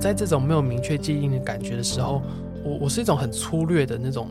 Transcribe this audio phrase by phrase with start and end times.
[0.00, 2.22] 在这种没有明确界定的感觉的时候，
[2.64, 4.28] 我我是一种很粗略的那种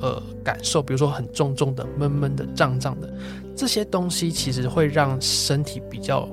[0.00, 3.12] 呃感受，比如说很重重的、闷闷的、胀胀的
[3.54, 6.26] 这些东西，其实会让身体比较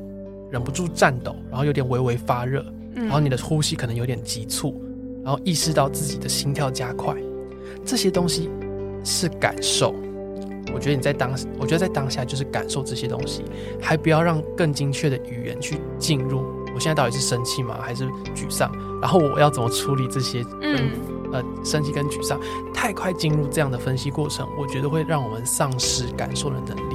[0.50, 2.66] 忍不住颤抖，然后有点微微发热，
[2.96, 4.82] 然后你的呼吸可能有点急促，
[5.22, 7.14] 然后意识到自己的心跳加快，
[7.84, 8.50] 这些东西
[9.04, 9.94] 是感受。
[10.74, 13.44] 我觉得你在当，我觉得在当下就是感受这些东西，
[13.82, 16.55] 还不要让更精确的语言去进入。
[16.76, 18.70] 我现在到底是生气吗，还是沮丧？
[19.02, 20.46] 然后我要怎么处理这些？
[20.60, 20.92] 嗯，
[21.32, 22.38] 呃，生气跟沮丧，
[22.74, 26.95] 太快进入这样的分析过程，我觉得会让我们丧失感受的能力。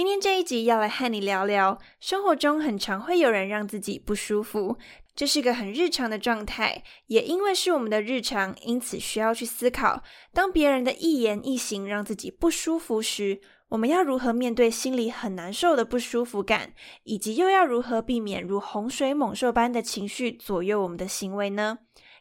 [0.00, 4.78] 今天这一集要来和你聊聊，生活中很常会有人让自己不舒服，
[5.14, 21.80] 这是个很日常的状态，也因为是我们的日常，因此需要去思考，当别人的一言一行让自己不舒服时，我们要如何面对心里很难受的不舒服感，以及又要如何避免如洪水猛兽般的情绪左右我们的行为呢？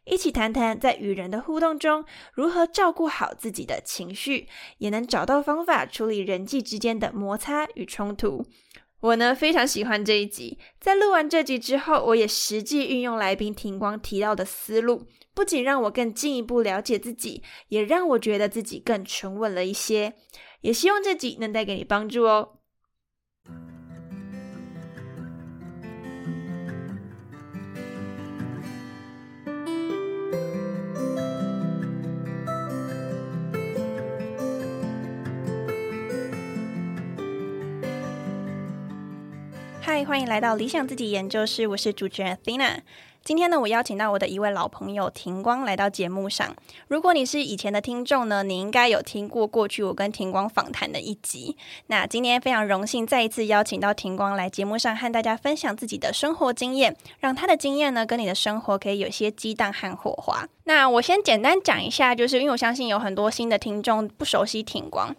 [0.10, 4.48] 一起谈谈在与人的互动中，如何照顾好自己的情绪，
[4.80, 8.46] 也能找到方法处理人际之间的摩擦与冲突。
[9.02, 20.16] 我呢非常喜欢这一集，在录完这集之后，我也实际运用来宾庭光提到的思路，不仅让我更进一步了解自己，也让我觉得自己更沉稳了一些。
[20.62, 22.58] 也希望这集能带给你帮助哦。
[39.92, 42.82] 嗨，欢迎来到理想自己研究室，我是主持人 Thina。
[43.24, 46.56] 今天呢，我邀请到我的一位老朋友庭光来到节目上。
[46.88, 51.58] 如果你是以前的听众呢，你应该有听过过去我跟庭光访谈的一集。
[51.88, 60.48] 那今天非常荣幸再一次邀请到庭光来节目上和大家分享自己的生活经验，让他的经验呢跟你的生活可以有些激荡和火花。
[60.66, 65.16] 那我先简单讲一下，就是因为我相信有很多新的听众不熟悉庭光。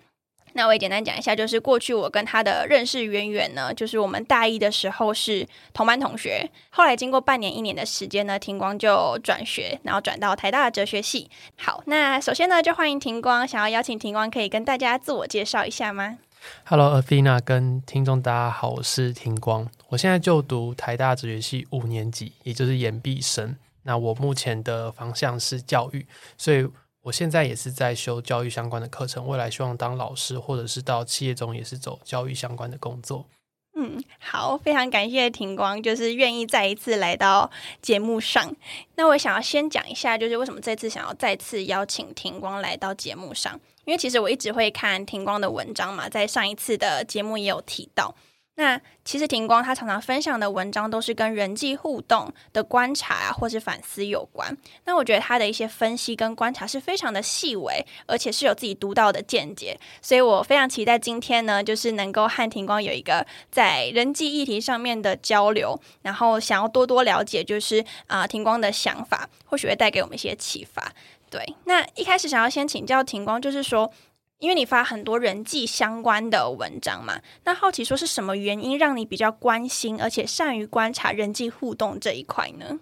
[0.52, 11.30] 那我也简单讲一下，就是过去我跟他的认识渊源呢，就是我们大一的时候是同班同学，后来经过半年一年的时间呢，庭光就转学，然后转到台大哲学系。
[11.56, 16.18] 好，那首先呢，就欢迎庭光，想要邀请庭光可以跟大家自我介绍一下吗
[16.64, 23.56] ？Hello，Athena，跟听众大家好，我是庭光，我现在就读台大哲学系五年级，也就是研毕生。
[23.84, 26.06] 那我目前的方向是教育，
[26.36, 26.66] 所以。
[27.02, 33.26] 我现在也是在修教育相关的课程，未来希望当老师，或者是到企业中也是走教育相关的工作。
[33.74, 37.50] 嗯，好，非常感谢庭光，就是愿意再一次来到
[37.80, 38.54] 节目上。
[38.96, 48.14] 那我想要先讲一下，就是为什么这次想要再次邀请庭光来到节目上，因为其实我一直会看庭光的文章嘛，在上一次的节目也有提到。
[48.60, 54.54] 那其实庭光他常常分享的文章都是跟人际互动的观察啊，或是反思有关。
[54.84, 59.80] 那我觉得他的一些分析跟观察是非常的细微，而且是有自己独到的见解。
[60.02, 70.92] 所以我非常期待今天呢，就是能够和庭光有一个在人际议题上面的交流，然后想要多多了解，就是啊庭光的想法，或许会带给我们一些启发。
[71.30, 73.90] 对，那一开始想要先请教庭光，就是说。
[74.40, 82.80] 因为你发很多人际相关的文章嘛，那好奇说是什么原因让你比较关心，而且善于观察人际互动这一块呢？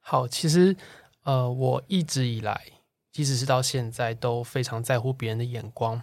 [0.00, 0.76] 好，其实
[1.24, 2.60] 呃，我一直以来，
[3.12, 6.02] 即使是到现在，都非常在乎别人的眼光。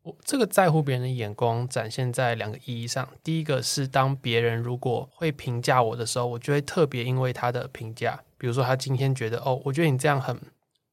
[0.00, 3.06] 我这个在乎别人的眼光，展现在两个意义上。
[3.22, 10.40] 第一个是当别人如果会评价我的时候，我就会特别因为他的评价，比如说他今天觉得哦，我觉得你这样很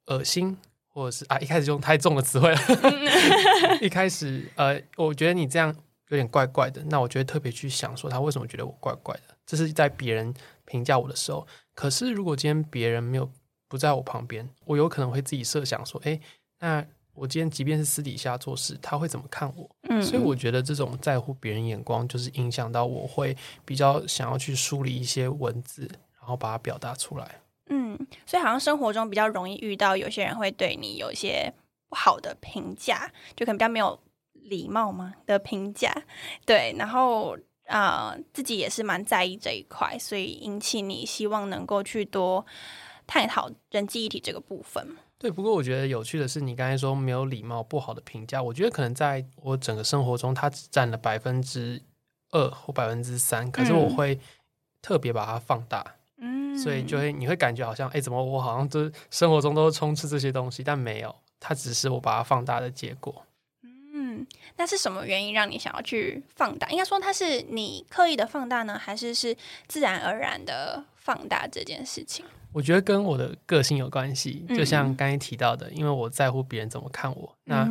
[0.07, 0.57] 恶心。
[0.95, 2.59] 或者是啊，一开始用太重的词汇了。
[3.83, 5.75] 一开始，呃，我觉得你这样
[6.07, 9.35] 有点怪怪的，那我就会特别去想说他为什么觉得我怪怪的。
[9.45, 10.33] 这是在别人
[10.63, 11.45] 评价我的时候。
[11.73, 13.29] 可是如果今天别人没有
[13.67, 16.17] 不在我旁边，我有可能会自己设想说，哎，
[16.59, 19.69] 那我今天即便是私底下做事，他会怎么看我？
[19.89, 27.41] 嗯，所以我觉得这种在乎别人眼光，就是影响到我会比较想要去梳理一些文字，然后把它表达出来。
[27.67, 31.53] 嗯，所以好像生活中比较容易遇到有些人会对你有一些
[31.89, 33.99] 不好的评价，就可能比较没有
[34.33, 35.91] 礼貌嘛的评价，
[36.45, 37.35] 对，然后
[37.67, 42.45] 啊、呃自己也是蛮在意这一块，所以引起你希望能够去多
[43.07, 44.95] 探讨人际议题这个部分。
[45.17, 51.81] 对，不过我觉得有趣的是，你刚才说没有礼貌、不好的评价，我觉得可能在我整个生活中，它只占了百分之
[52.31, 54.19] 二或百分之三，可是我嗯会
[54.81, 55.99] 特别把它放大，嗯，
[56.57, 63.25] 所以就会你会感觉好像，哎，怎么我好像都生活中都充斥这些东西，但没有，它只是我把它放大的结果。
[63.93, 64.25] 嗯，
[64.57, 66.67] 那是什么原因让你想要去放大？
[66.69, 69.35] 应该说它是你刻意的放大呢，还是是
[69.67, 72.25] 自然而然的放大这件事情？
[72.51, 77.67] 我觉得跟我的个性有关系，就像嗯刚才提到的，因为我在乎别人怎么看我，那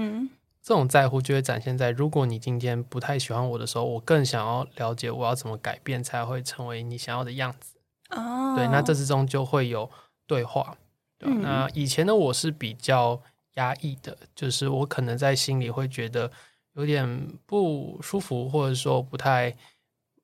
[0.63, 7.74] 这种在乎就会展现在，如果你今天不太喜欢我的时候，我更想要了解我要怎么改变，才会成为你想要的样子。
[8.15, 9.91] 哦，对，那这之中就会有
[10.27, 10.77] 对话。
[11.19, 13.21] 对嗯那以前的我是比较
[13.55, 16.31] 压抑的，就是我可能在心里会觉得
[16.75, 19.55] 有点不舒服，或者说不太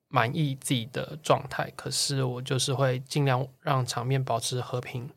[0.09, 1.71] 满意自己的状态。
[1.75, 5.09] 可是我就是会尽量让场面保持和平。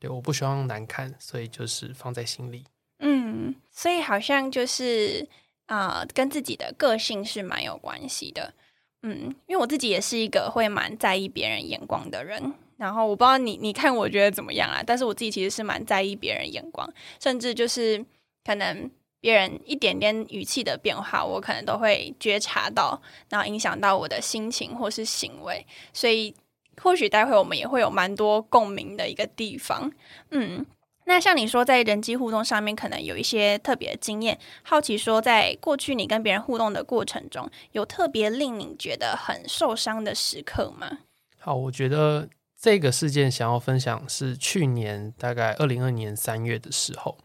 [0.00, 2.64] 对，我不希望难看，所以就是放在心里。
[3.00, 5.28] 嗯，所以好像就是
[5.66, 8.54] 啊、呃跟自己的个性是蛮有关系的。
[9.02, 12.52] 嗯，因为我自己也是一个会蛮在意别人眼光的人。
[12.76, 14.80] 然后我不知道你你看我觉得怎么样啊？
[14.86, 16.88] 但是我自己其实是蛮在意别人眼光，
[17.20, 18.04] 甚至就是
[18.44, 18.88] 可能
[19.20, 23.00] 别人一点点语气的变化，我可能都会觉察到，
[23.30, 25.66] 然后影响到我的心情或是行为。
[25.92, 26.32] 所以
[26.80, 29.90] 或许待会我们也会有蛮多共鸣的一个地方。
[30.30, 30.64] 嗯，
[31.08, 40.98] 那像你说，在人机互动上面可能有一些特别的经验，好奇说，在过去你跟别人互动的过程中，有特别令你觉得很受伤的时刻吗？
[41.38, 42.28] 好，我觉得
[42.60, 47.16] 这个事件想要分享是去年大概二零二年三月的时候，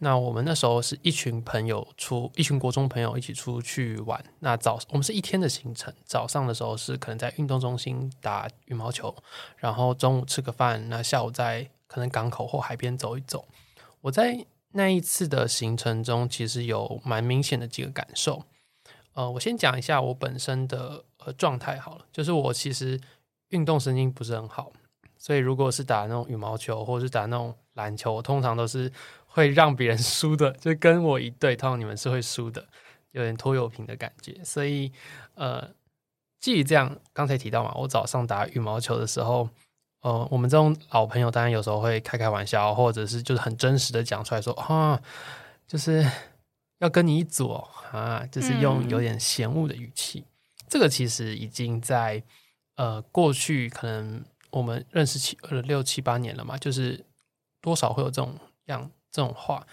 [0.00, 4.22] 那我们那时候是一群朋友出，一群国中朋友一起出去玩。
[4.40, 9.16] 那早我们是一天的行程，早上的时候是可能在运动中心打羽毛球，
[9.56, 13.48] 然后中午吃个饭，那下午在可能港口或海边走一走。
[14.02, 18.44] 我在那一次的行程中，其实有蛮明显的几个感受。
[19.14, 22.98] 呃，我先讲一下我本身的呃状态好了，就是我其实
[23.48, 24.72] 运动神经不是很好，
[25.18, 28.90] 所以如果是打那种羽毛球或者是打那种篮球，我通常都是
[29.26, 32.64] 会让别人 输的，就跟我一队，通常你们是会输的，
[33.10, 34.40] 有点拖油瓶的感觉。
[34.44, 34.92] 所以
[35.34, 35.68] 呃，
[36.38, 39.50] 基于这样，刚才提到嘛，我早上打羽毛球的时候，
[40.00, 45.00] 呃，我们这种老朋友当然有时候会开开玩笑，或者是就是很真实的讲出来说啊，
[45.66, 46.04] 就是
[46.78, 50.24] 要跟你一组哦啊，就是用嗯有点嫌恶的语气。
[50.68, 52.22] 这个其实已经在
[52.76, 57.04] 呃过去可能我们认识七呃六七八年了嘛，就是
[57.60, 58.34] 多少会有这种
[58.66, 59.66] 样这种话，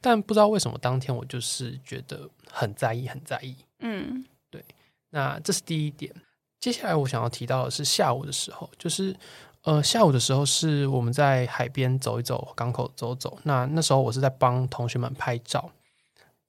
[0.00, 3.54] 但不知道为什么当天我就是觉得很在意，很在意。
[3.78, 4.64] 嗯对
[5.10, 6.12] 那这是第一点。
[6.58, 9.16] 接下来我想要提到的是下午的时候，就是
[9.62, 13.38] 呃下午的时候是我们在海边走一走，港口走走。
[13.44, 15.70] 那那时候我是在帮同学们拍照，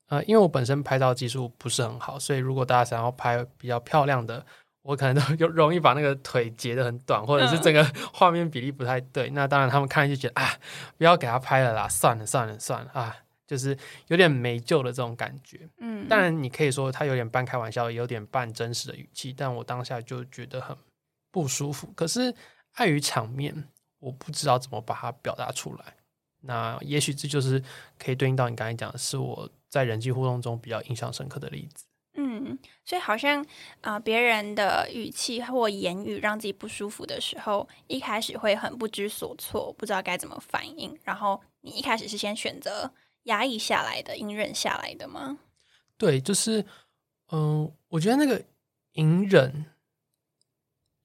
[0.07, 4.45] 呃，因为我本身拍照技术不是很好，所以如果大家想要拍比较漂亮的，
[4.83, 9.29] 我可能都 有容易把那个腿截得很短，或者是整个画面比例不太对。
[9.31, 10.49] 那当然他们看就觉得啊，
[10.97, 13.15] 不要给他拍了啦，算了算了算了啊，
[13.45, 13.77] 就是
[14.07, 15.67] 有点没救的这种感觉。
[15.79, 20.75] 嗯，当然，你可以说他有点半开玩笑，也有点半真实的语气，但我当下就觉得很
[21.29, 21.91] 不舒服。
[21.95, 22.33] 可是
[22.73, 23.67] 碍于场面，
[23.99, 25.97] 我不知道怎么把它表达出来。
[26.41, 27.63] 那也许这就是
[27.99, 31.85] 可以对应到你刚才讲的，是我在人际互动中比较印象深刻的例子。
[32.15, 33.41] 嗯，所以好像
[33.79, 40.99] 啊、呃别人的语气或言语让自己不舒服的时候，一开始会很不知所措，不知道该怎么反应。
[41.03, 42.91] 然后你一开始是先选择
[43.23, 45.39] 压抑下来的、隐忍下来的吗？
[45.97, 46.65] 对，就是
[47.31, 48.43] 嗯、我觉得那个
[48.93, 49.67] 隐忍，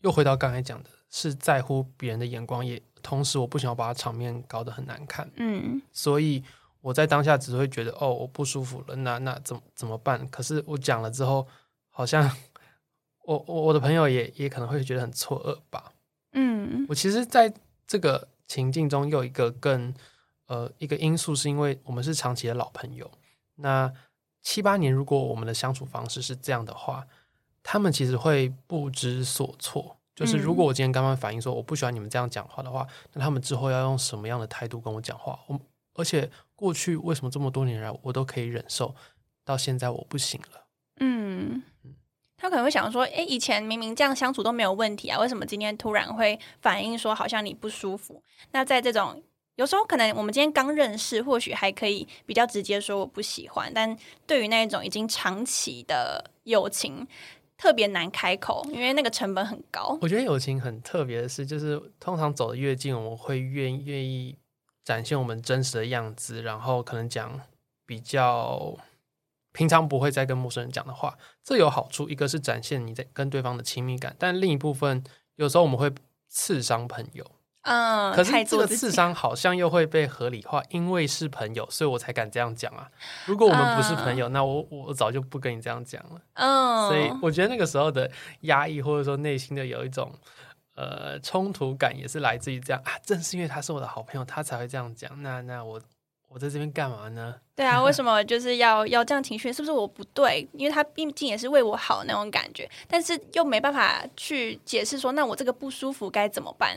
[0.00, 5.26] 又回到刚才讲的，是在乎别人的眼光，也同时我不想要把场面搞得很难看。
[5.36, 6.44] 嗯所以
[6.82, 10.28] 我在当下只会觉得哦，我不舒服了，那那怎么怎么办？
[10.28, 11.48] 可是我讲了之后，
[11.88, 12.30] 好像
[13.22, 15.94] 我我我的朋友也也可能会觉得很错愕吧。
[16.32, 17.50] 嗯我其实在
[17.86, 19.94] 这个情境中又有一个更
[20.48, 23.10] 呃一个因素，是因为我们是长期的老朋友。
[23.54, 23.90] 那
[24.42, 27.06] 七八年，如果我们的相处方式是这样的话，
[27.62, 29.96] 他们其实会不知所措。
[30.16, 35.38] 就是如果我今天刚刚反映说我不喜欢你们这样讲话的话，那他们之后要用什么样的态度跟我讲话？
[35.46, 35.60] 我
[35.94, 38.94] 而且过去为什么这么多年来我都可以忍受，
[39.44, 40.66] 到现在我不行了？
[41.00, 41.62] 嗯，
[42.38, 48.22] 他可能会想说，诶，以前明明这样相处都没有问题啊，为什么今天突然会反映说好像你不舒服？
[48.52, 49.22] 那在这种
[49.56, 53.96] 有时候可能我们今天刚认识，或许还可以比较直接说我不喜欢，但
[54.26, 57.06] 对于那一种已经长期的友情，
[57.56, 59.98] 特别难开口，因为那个成本很高。
[60.02, 64.36] 我觉得友情很特别的是，就是通常走得越近，我们会愿愿意
[64.84, 67.40] 展现我们真实的样子，然后可能讲
[67.86, 68.76] 比较
[69.52, 71.16] 平常不会再跟陌生人讲的话。
[71.42, 75.02] 这有好处，一个是展现你在跟对方的亲密感，但另一部分
[75.36, 75.90] 有时候我们会
[76.28, 77.24] 刺伤朋友。
[77.66, 82.88] 嗯，可是这个刺伤好像又会被合理化，因为是朋友，所以我才敢这样讲啊。
[83.24, 86.20] 如果我们不是朋友，那我我早就不跟你这样讲了。
[86.34, 88.08] 嗯，所以我觉得那个时候的
[88.42, 90.12] 压抑，或者说内心的有一种
[90.76, 92.92] 呃冲突感，也是来自于这样啊。
[93.04, 95.10] 正是因为他是我的好朋友，他才会这样讲。
[95.22, 95.80] 那那我
[96.36, 97.34] 我在这边干嘛呢？
[97.54, 99.50] 对啊， 为什么就是要要这样情绪？
[99.50, 100.46] 是不是我不对？
[100.52, 106.76] 因为他毕竟也是为我好那种感觉，但是又没办法去解释说，那我这个不舒服该怎么办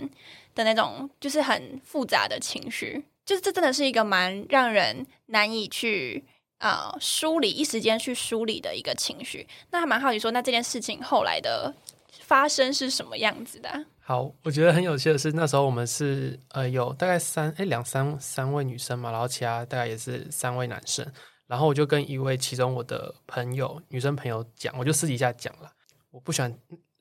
[0.56, 3.04] 的那种，就是很复杂的情绪。
[3.26, 6.24] 就是这真的是一个蛮让人难以去
[6.60, 9.46] 呃梳理，一时间去梳理的一个情绪。
[9.72, 11.76] 那还蛮好奇说，那这件事情后来的
[12.22, 13.86] 发生是什么样子的啊？
[14.10, 21.06] 好，我觉得很有趣的是，那时候我们是呃有大概三哎两三三位女生嘛，然后其他大概也是三位男生，
[21.46, 25.72] 然后我就跟一位其中我的朋友女生朋友讲，我就私底下讲了，
[26.10, 26.52] 我不喜欢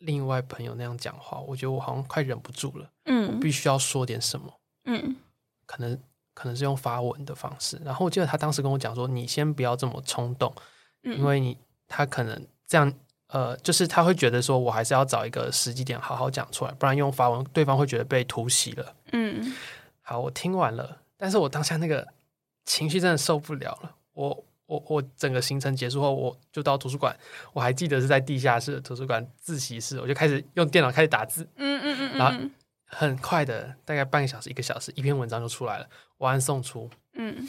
[0.00, 4.52] 另外朋友那样讲话，我觉得我好像快忍不住了，嗯必须要说点什么，
[4.84, 5.16] 嗯
[5.64, 5.98] 可能
[6.34, 10.52] 可能是用发文的方式，然后我记得他当时跟我讲说，你先不要这么冲动，
[11.00, 12.92] 因嗯为你他可能这样。
[13.28, 18.94] 呃，就是他会觉得说，我还是要找一个时机点好好讲出来，不然用法文，对方会觉得被突袭了。
[19.12, 19.54] 嗯
[20.02, 22.08] 好，我听完了，但是我当下那个
[22.64, 23.94] 情绪真的受不了了。
[24.14, 27.14] 我我我整个行程结束后，我就到图书馆，
[27.52, 32.50] 我还记得是在地下室的图书馆自习室，我就开始用电脑开始打字，嗯嗯嗯然后嗯
[32.86, 36.88] 很快的，大概半个小时、一个小时，一篇文章就出来了，我按送出。
[37.12, 37.46] 嗯，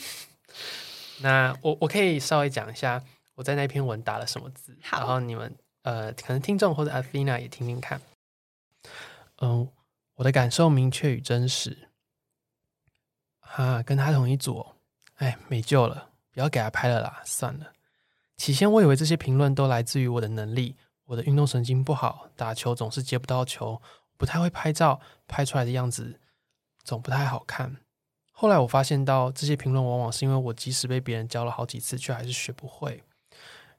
[1.21, 3.01] 那我我可以稍微讲一下
[3.35, 5.55] 我在那篇文打了什么字，好然后你们
[5.89, 7.99] 呃，可能听众或者 Athena 也听听看。
[9.37, 9.67] 嗯，
[10.13, 11.89] 我的感受明确与真实。
[13.39, 14.75] 哈，跟他同一组、哦，
[15.15, 17.73] 哎，没救了，不要给他拍了啦，算了。
[18.37, 23.81] 起先我以为这些评论都来自于我的能力，我的运动神经不好，打球总是接不到球，
[24.15, 26.19] 不太会拍照，拍出来的样子
[26.83, 27.77] 总不太好看。
[28.31, 33.03] 后来我发现到这些评论往往是因为我即使被别人教了好几次，却还是学不会。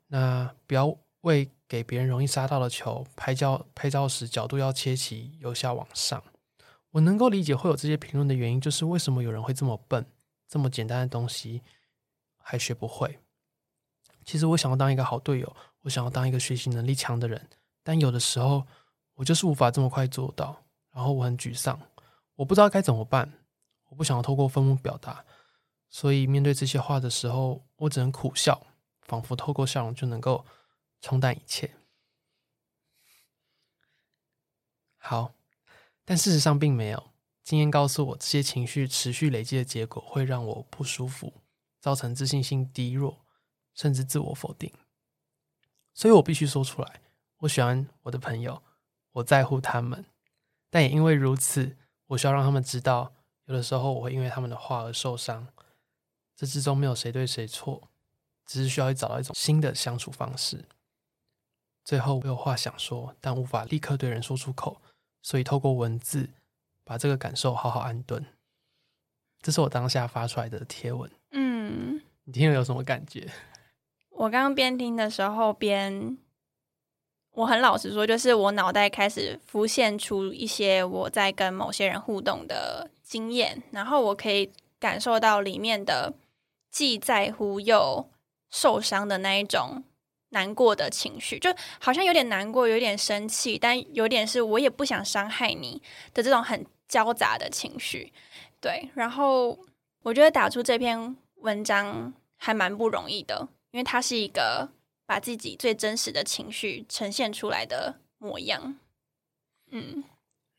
[0.09, 6.21] 那不要为给别人容易杀到的球拍照拍照时角度要切齐，由下往上。
[6.91, 10.05] 我能够理解会有这些评论的原因，就是为什么有人会这么笨，
[10.49, 11.63] 这么简单的东西
[12.39, 13.21] 还学不会。
[14.25, 17.49] 其实我想要当一个好队友，我想要当一个学习能力强的人，
[17.85, 18.67] 但有的时候
[19.15, 21.81] 我就是无法这么快做到，然后我很沮丧，
[22.35, 23.33] 我不知道该怎么办。
[23.91, 25.25] 我不想要透过愤怒表达，
[25.89, 28.61] 所以面对这些话的时候，我只能苦笑，
[29.03, 30.45] 仿佛透过笑容就能够
[31.01, 31.77] 冲淡一切。
[34.99, 35.33] 好，
[36.05, 37.11] 但事实上并没有。
[37.43, 41.43] 经验告诉我，这些情绪持续累积的结果会让我不舒服，
[41.81, 43.25] 造成自信心低落，
[43.75, 44.73] 甚至自我否定。
[45.93, 47.01] 所以我必须说出来，
[47.39, 48.63] 我喜欢我的朋友，
[49.13, 50.05] 我在乎他们，
[50.69, 51.77] 但也因为如此，
[52.07, 53.15] 我需要让他们知道。
[53.47, 55.49] 有的时候我会因为他们的话而受伤，
[56.37, 57.91] 这之中没有谁对谁错，
[58.47, 60.69] 只是需要找到一种新的相处方式。
[61.85, 64.81] 最后我有话想说，但无法立刻对人说出口，
[65.23, 66.31] 所以透过文字
[66.85, 68.25] 把这个感受好好安顿。
[69.43, 73.27] 这是我当下发出来的贴文，嗯，你听了有什么感觉？
[74.11, 76.19] 我刚刚边听的时候边，
[77.33, 86.13] 我很老实说，就是我脑袋开始浮现出一些我在跟某些人互动的经验，然后我可以感受到里面的
[86.71, 88.11] 既在乎又
[88.51, 89.83] 受伤的那一种
[90.31, 95.81] 难过的情绪，就好像有点难过，有点生气，但有点是我也不想伤害你
[96.13, 98.13] 的这种很交杂的情绪。
[98.61, 99.59] 对，然后
[100.03, 104.69] 我觉得打出这篇文章还蛮不容易的，因为它是一个
[105.07, 108.77] 把自己最真实的情绪呈现出来的模样。
[109.71, 110.05] 嗯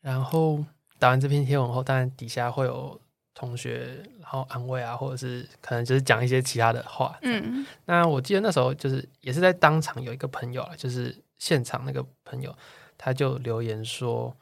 [0.00, 0.64] 然后
[0.98, 3.00] 打完这篇贴文后，当然底下会有
[3.34, 7.18] 同学然后安慰啊，或者是可能就是讲一些其他的话。
[7.22, 12.54] 嗯那我记得那时候就是也是在当场有一个朋友啊，就是现场那个朋友，
[12.98, 14.36] 他就留言说：“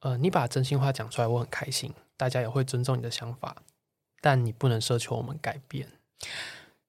[0.00, 3.56] 呃，你把真心话讲出来，我很开心，大家也会尊重你的想法。
[4.22, 5.88] 但你不能奢求我们改变。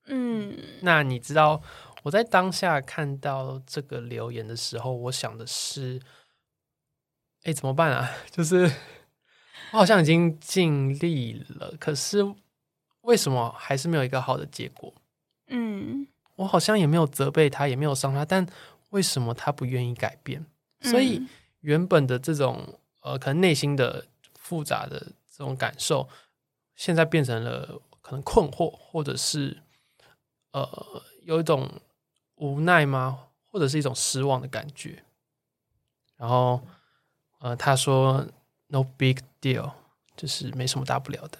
[0.05, 1.61] 嗯那你知道
[2.03, 6.01] 我在当下看到这个留言的时候，我想的是，
[7.43, 8.11] 哎，怎么办啊？
[8.29, 8.69] 就是
[9.71, 12.19] 我好像已经尽力了，可是
[13.01, 14.93] 为什么还是没有一个好的结果？
[15.47, 18.45] 嗯，我好像也没有责备他，也没有伤他，但
[18.89, 20.45] 为什么他不愿意改变？
[20.81, 21.29] 所以嗯
[21.61, 24.99] 原本的这种呃，可能内心的复杂的
[25.29, 26.07] 这种感受，
[26.75, 29.61] 现在变成了可能困惑，或者是
[30.51, 31.69] 呃有一种
[32.35, 33.27] 无奈吗？
[33.47, 35.03] 或者是一种失望的感觉。
[36.17, 36.61] 然后
[37.39, 38.25] 呃，他说
[38.71, 39.73] “no big deal”，
[40.15, 41.37] 就是没什么大不了的。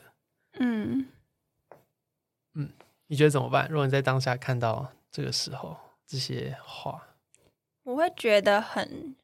[0.60, 1.08] 嗯
[2.54, 2.70] 嗯，
[3.08, 3.68] 你觉得怎么办？
[3.70, 7.08] 如果你在当下看到这个时候这些话，
[7.84, 9.16] 我会觉得很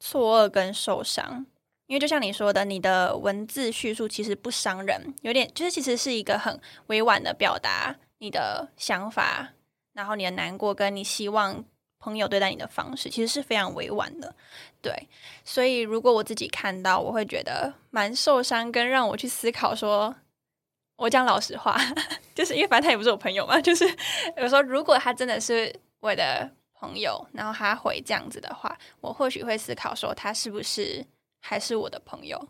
[0.00, 1.46] 错愕跟受伤，
[1.86, 9.52] 因为就像你说的，你的文字叙述其实不伤人，有点就是其实是一个很委婉的表达你的想法，
[9.92, 11.64] 然后你的难过跟你希望
[12.02, 14.34] 朋友对待你的方式，其实是非常委婉的。
[14.82, 15.08] 对，
[15.44, 20.14] 所以如果我自己看到，我会觉得蛮受伤，跟让我去思考说。
[20.96, 21.76] 我讲老实话，
[22.32, 23.84] 就是因为反正他也不是我朋友嘛，就是
[24.36, 31.04] 有时候如果他真的是我的朋友，然后他回这样子的话，我或许会思考说他是不是
[31.40, 32.48] 还是我的朋友。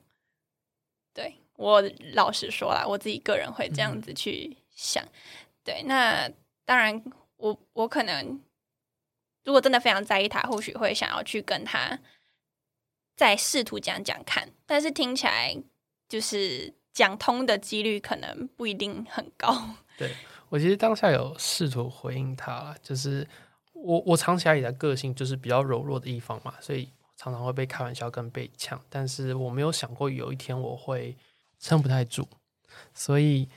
[1.14, 1.82] 对我
[2.12, 5.02] 老实说啦，我自己个人会这样子去想。
[5.64, 6.28] 对，那
[6.66, 7.02] 当然
[7.36, 8.38] 我我可能
[9.44, 11.98] 如果真的非常在意他，或许会想要去跟他
[13.16, 15.56] 再试图讲讲看，但是听起来
[16.08, 19.76] 就是讲通的几率可能不一定很高。
[19.98, 20.14] 对
[20.48, 23.26] 我其实当下有试图回应他了，就是
[23.72, 31.16] 我我长期以来的个性就是比较柔弱的一方嘛，所以常常会被开玩笑跟被呛，但是我没有想过有一天我会
[31.58, 32.28] 撑不太住，
[32.94, 33.48] 所以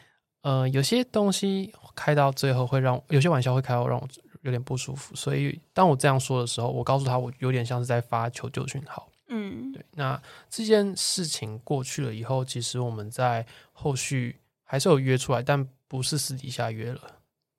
[0.42, 4.08] 呃有些东西开到最后会让有些玩笑会开到让我
[4.46, 9.12] 有点不舒服，所以当我这样说的时候，我告诉他我有点像是在发求救讯号。
[9.28, 13.43] 嗯对，那这件事情过去了以后，其实我们在
[13.74, 17.02] 后续还是有约出来，但不是私底下约了，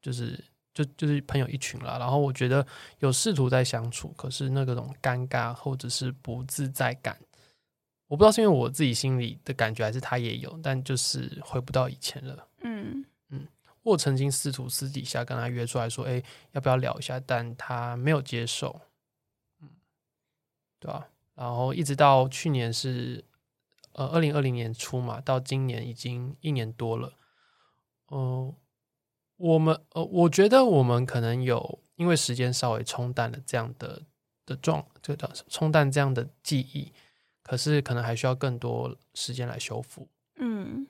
[0.01, 1.99] 就是就就是朋友一群啦。
[1.99, 2.65] 然后我觉得
[3.01, 7.19] 有试图在相处，可是那个种尴尬或者是不自在感，
[8.07, 12.47] 我不知道是因为我自己心里的感觉，还是他也有，但就是回不到以前了。
[12.63, 13.05] 嗯
[13.87, 16.23] 我曾经试图私底下跟他约出来说，哎、
[16.53, 17.21] 要不要聊一下？
[17.21, 18.81] 但他没有接受，
[19.61, 19.69] 嗯，
[20.81, 23.25] 对吧、然后一直到去年是
[23.93, 27.13] 呃二零二零年初嘛，到今年已经一年多了。
[28.09, 28.55] 呃，
[29.37, 34.03] 我们呃，我觉得我们可能有因为时间稍微冲淡了这样的
[34.45, 36.93] 的状，这个叫冲淡这样的记忆，
[37.43, 40.09] 可是可能还需要更多时间来修复。
[40.37, 40.87] 嗯，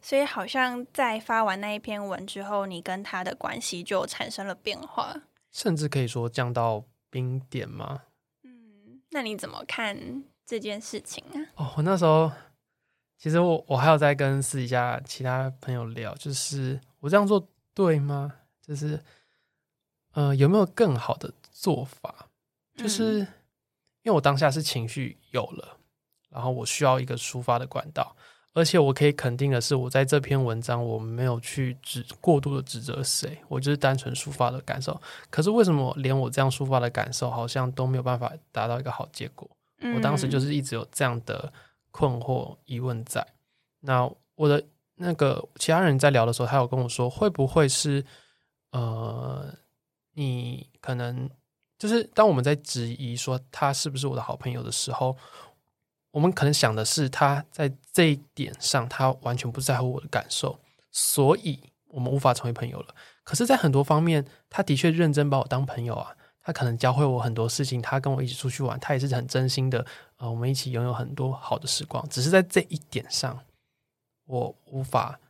[0.00, 5.14] 所以好像在发完那一篇文之后，你跟他的关系就产生了变化。
[5.50, 8.02] 甚至可以说降到冰点吗？
[8.42, 11.38] 嗯，那你怎么看这件事情啊？
[11.56, 12.30] 哦，我那时候
[13.16, 18.32] 其实我我还有在跟私底下其他朋友聊，就是我这样做对吗？
[18.62, 19.02] 就是
[20.12, 22.28] 呃有没有更好的做法？
[22.76, 23.28] 就是、嗯
[24.02, 25.76] 因为我当下是情绪有了，
[26.30, 28.16] 然后我需要一个抒发的管道，
[28.54, 35.00] 而且我可以肯定的是，我在这篇文章我没有去指过度的指责谁，我就是单纯抒发的感受。
[35.30, 39.48] 可是为什么连我这样抒发的感受，好像都没有办法达到一个好结果？
[39.94, 41.52] 我当时就嗯是一直有这样的
[41.92, 43.24] 困惑疑问在。
[43.80, 44.60] 那我的
[44.96, 48.04] 那个其他人在聊的时候，他有跟我说，会不会是
[48.72, 49.54] 呃，
[50.14, 51.30] 你可能
[51.78, 55.16] 就是当我们在质疑说他是不是我的好朋友的时候，
[56.18, 60.58] 我们可能想的是他在这一点上他完全不在乎我的感受，
[60.90, 62.92] 所以我们无法成为朋友了。
[63.22, 66.16] 可是，在很多方面，他的确认真把我当朋友啊。
[66.40, 69.86] 他可能教会我很多事情，他跟我一起出去玩，他也是很真心的。
[70.16, 73.38] 呃，我们一起拥有很多好的时光，只是在这一点上，
[74.24, 75.20] 我无法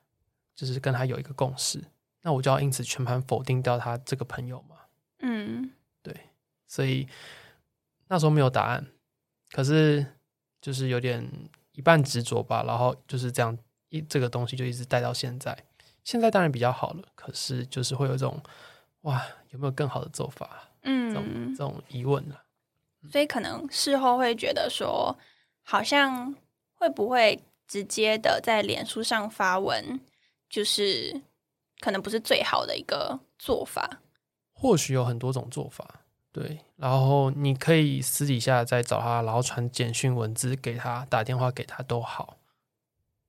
[0.54, 1.82] 就是跟他有一个共识，
[2.22, 4.76] 那我就要因此全盘否定掉他这个朋友嘛？
[5.20, 5.70] 嗯
[6.02, 6.14] 对
[6.68, 7.08] 所以
[8.06, 8.86] 那时候没有答案，
[9.50, 10.06] 可是
[10.60, 11.28] 就是有点
[11.72, 13.56] 一半执着吧，然后就是这样
[13.88, 15.56] 一这个东西就一直带到现在。
[16.04, 18.40] 现在当然比较好了，可是就是会有一种
[19.02, 20.70] 哇，有没有更好的做法？
[20.82, 22.42] 嗯这种嗯这，种疑问啊。
[23.10, 25.16] 所以可能事后会觉得说，
[25.62, 26.34] 好像
[26.74, 30.00] 会不会直接的在脸书上发文，
[30.48, 31.20] 就是
[31.80, 34.00] 可能不是最好的一个做法。
[34.52, 36.00] 或许有很多种做法，
[36.32, 36.60] 对。
[36.76, 42.36] 然后你可以私底下再找他，然后传简讯文字给他，打电话给他都好。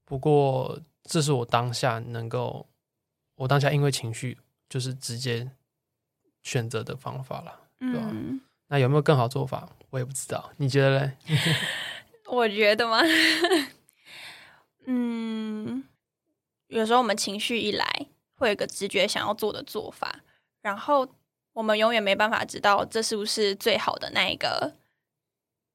[0.05, 2.67] 不过这是我当下能够，
[3.35, 5.51] 我当下因为情绪就是直接
[6.43, 8.07] 选择的方法了，对吧？
[8.11, 9.69] 嗯，那有没有更好做法？
[9.89, 11.17] 我也不知道，你觉得嘞？
[12.27, 12.99] 我觉得吗？
[14.85, 15.83] 嗯，
[16.67, 20.21] 有时候我们情绪一来，会有一个直觉想要做的做法，
[20.61, 21.07] 然后
[21.59, 24.73] 我们永远没办法知道这是不是最好的那一个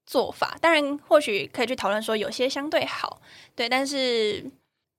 [0.06, 0.56] 做法。
[0.58, 3.20] 当然，或许可以去讨论说有些相对好，
[3.54, 4.50] 对，但是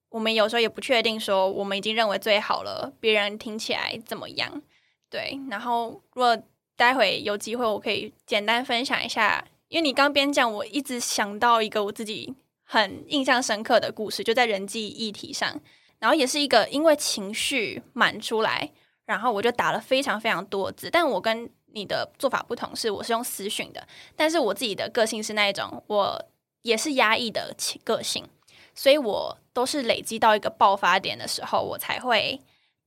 [0.09, 4.61] 我们有时候也不确定说我们已经认为最好了，别人听起来怎么样？
[5.09, 6.37] 对，然后如果
[6.75, 15.59] 待会有机会，我可以简单分享一下，因为你刚边讲，我一直想到一个我自己很印象深刻的故事，就在人际议题上，
[15.97, 18.69] 然后也是一个因为情绪满出来，
[19.05, 26.25] 然后我就打了非常非常多字，但我跟你的做法不同，是我是用私讯的，但是我自己的个性是那一种，我
[26.61, 28.27] 也是压抑的个性，
[28.73, 32.41] 所以我都是累积到一个爆发点的时候，我才会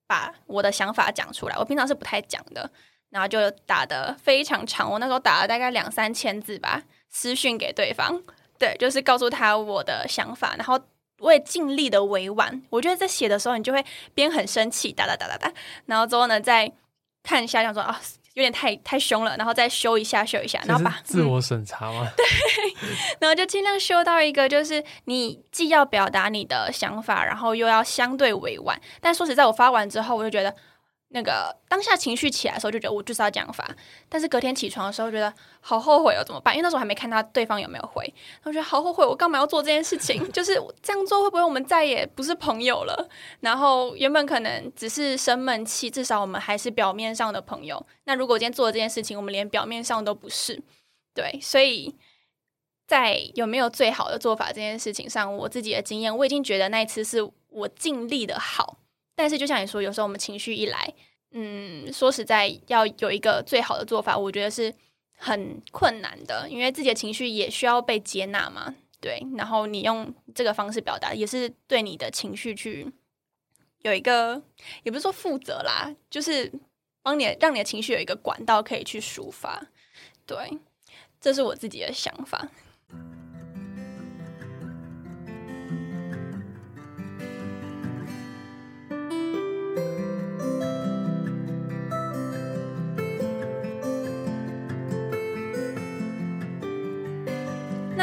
[0.06, 1.56] 把我的想法讲出来。
[1.56, 2.70] 我平常是不太讲的，
[3.10, 8.22] 然后就打的非常长，我那时候打了大概两三千字吧，私讯给对方，
[8.58, 10.80] 对，就是告诉他我的想法，然后
[11.18, 12.62] 我也尽力的委婉。
[12.70, 15.52] 我觉得在写的时候，你就会边很生气，哒哒哒哒哒，
[15.86, 16.72] 然后之后呢再
[17.22, 18.00] 看一下，想说啊。
[18.34, 22.06] 有点太太凶了，然后再修一下，修一下，然后把嗯自我审查吗？
[23.18, 28.80] 然后就尽量修到一个，就是你既要表达你的想法，然后又要相对委婉。
[29.00, 30.54] 但说实在，我发完之后，我就觉得
[31.10, 33.68] 那个当下情绪起来的时候，就觉得我就是要这样发。
[34.08, 36.54] 但是隔天起床的时候，觉得好后悔哦，怎么办？
[36.54, 38.12] 因为那时候还没看他对方有没有回，
[38.44, 40.26] 我觉得好后悔，我干嘛要做这件事情？
[40.32, 43.08] 就是这样做会不会我们再也不是朋友了？
[43.40, 47.86] 然后原本可能只是生闷气，至少我们还是表面上的朋友。
[48.04, 50.62] 那如果今天做了这件事情，我们连表面上都不是，
[51.14, 51.94] 对，所以。
[52.88, 57.18] 在有没有最好的做法这件事情上，我自己的经验，我已经觉得那一次是
[57.50, 58.78] 我尽力的好。
[59.18, 60.94] 但是就像你说，有时候我们情绪一来，
[61.32, 64.72] 嗯，说实在要有一个最好的做法，我觉得是
[65.16, 68.76] 很困难的，因为自己的情绪也需要被接纳嘛。
[69.00, 72.92] 对，然后你用这个方式表达，也是对你的情绪去
[73.82, 74.40] 有一个，
[74.84, 76.52] 也不是说负责啦，就是
[77.02, 79.60] 帮你让你的情绪有一个管道可以去抒发。
[80.24, 80.36] 对，
[81.20, 82.48] 这是我自己的想法。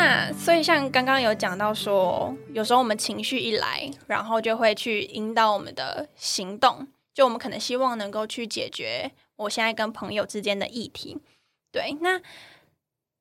[0.05, 11.17] 那所以像刚刚有讲到说，有时候我们情绪一来，然后就会去引导我们的行动，就我们可能希望能够去解决我现在跟朋友之间的议题。
[11.71, 12.21] 对，那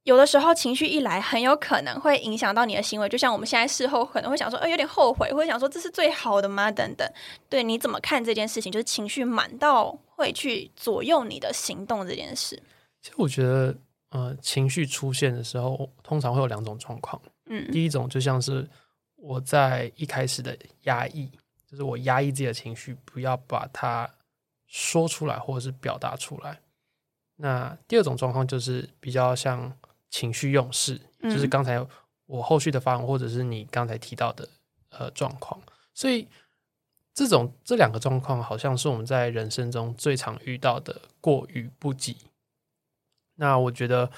[0.03, 3.09] 有的时候情绪一来，很有可能会影响到你的行为。
[3.09, 6.71] 就像我们现在事后可能会想说，呃，有点后悔，会想说这是最好的吗？
[6.71, 7.11] 等等。
[7.49, 8.71] 对，你怎么看这件事情？
[8.71, 12.63] 就是情绪满到会去左右你的行动这件事。
[13.01, 13.75] 其实我觉得，
[14.15, 17.21] 呃，情绪出现的时候，通常会有两种状况。
[17.47, 18.65] 嗯第一种就像是
[19.17, 21.29] 我在一开始的压抑，
[21.67, 24.09] 就是我压抑自己的情绪，不要把它
[24.69, 26.61] 说出来或者是表达出来。
[27.35, 29.77] 那第二种状况就是比较像
[30.11, 31.85] 情绪用事，就是嗯刚才
[32.27, 34.49] 我后续的发言，或者是你刚才提到的
[34.91, 35.61] 呃状况。
[35.93, 36.29] 所以
[37.13, 42.17] 这种这两个状况，好像是我们在人生中最常遇到的过于不及。
[43.37, 44.11] 那我觉得，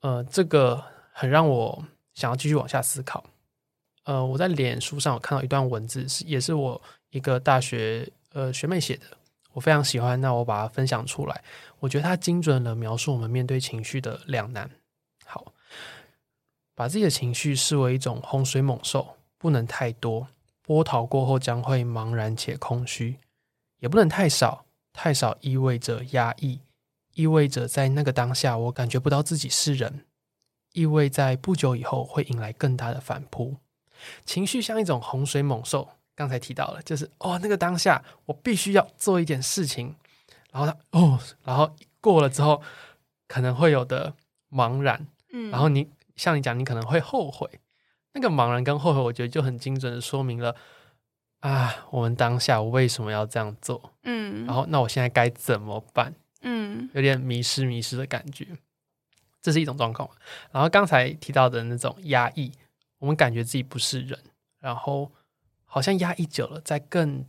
[0.00, 3.24] 呃，这个很让我想要继续往下思考。
[4.04, 9.06] 呃，我在脸书上有看到一段文字，是也是我一个大学呃学妹写的，
[9.52, 11.42] 我非常喜欢，那我把它分享出来。
[11.80, 14.70] 我觉得它精准的描述我们面对情绪的两难。
[15.24, 15.52] 好，
[16.74, 20.28] 把自己的情绪视为一种洪水猛兽，不能太多，
[20.62, 23.14] 波涛过后将会茫然且空虚；
[23.80, 26.60] 也不能太少，太少意味着压抑，
[27.14, 30.04] 意味着在那个当下我感觉不到自己是人，
[30.72, 33.56] 意味在不久以后会引来更大的反扑。
[34.24, 39.94] 情绪像一种洪水猛兽，刚才提到了，就是哦，那个当下我必须要做一点事情，
[40.52, 42.60] 然后它哦，然后过了之后
[43.26, 44.14] 可能会有的
[44.50, 47.48] 茫然，嗯然后你像你讲，你可能会后悔。
[48.12, 50.54] 那个茫然跟后悔，我觉得就很精准的说明了
[51.40, 56.14] 啊，我们当下我为什么要这样做，嗯，然后那我现在该怎么办？
[56.44, 58.46] 嗯有点迷失迷失的感觉，
[59.42, 60.08] 这是一种状况。
[60.52, 62.52] 然后刚才提到的那种压抑，
[62.98, 64.18] 我们感觉自己不是人，
[64.60, 65.10] 然后
[65.64, 67.24] 好像压抑久了，在更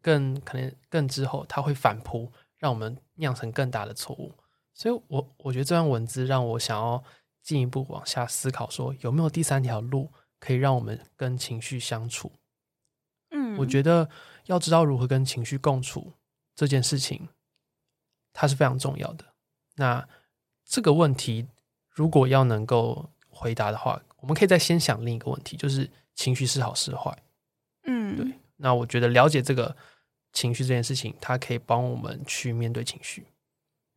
[0.00, 4.32] 更可能更之后，它会反扑，让我们酿成更大的错误。
[4.72, 7.04] 所以我我觉得这段文字让我想要
[7.42, 12.32] 进一步往下思考，说有没有第三条路可以让我们跟情绪相处。
[13.30, 14.08] 嗯，我觉得
[14.46, 16.14] 要知道如何跟情绪共处
[16.54, 17.28] 这件事情，
[18.32, 19.24] 它是非常重要的。
[19.76, 20.08] 那
[20.64, 21.46] 这个问题
[21.88, 27.16] 如果要能够回答的话，我们可以再先想另一个问题，就是情绪是好是坏。
[27.84, 28.38] 嗯，对。
[28.56, 29.74] 那我觉得了解这个
[30.32, 33.26] 情绪这件事情，它可以帮我们去面对情绪。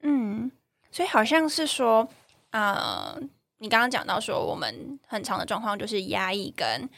[0.01, 0.51] 嗯，
[0.89, 2.07] 所以好像是说，
[2.51, 3.17] 啊，
[3.57, 6.89] 你刚刚讲到说，我们很长的状况就是压抑跟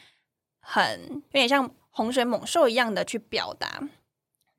[0.60, 3.82] 很有点像洪水猛兽一样的去表达。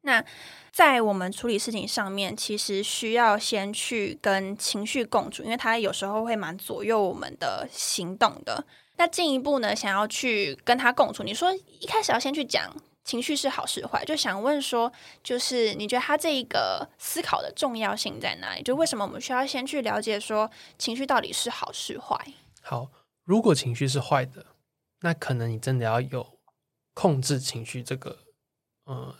[0.07, 0.23] 那
[0.71, 8.65] 在我们处理事情上面，其实需要先去跟情绪共处，因为它有时候会蛮左右我们的行动的。
[8.95, 12.73] 那进一步呢，想要去跟他共处，你说一开始要先去讲。
[13.03, 14.03] 情绪是好是坏？
[14.03, 14.91] 就想问说，
[15.23, 18.61] 就是你觉得他这一个思考的重要性在哪里？
[18.61, 22.19] 就为什么我们需要先去了解说情绪到底是好是坏？
[22.61, 22.89] 好，
[23.23, 24.47] 如果情绪是坏的，
[24.99, 26.37] 那可能你真的要有
[26.93, 28.25] 控制情绪这个
[28.83, 29.15] 呃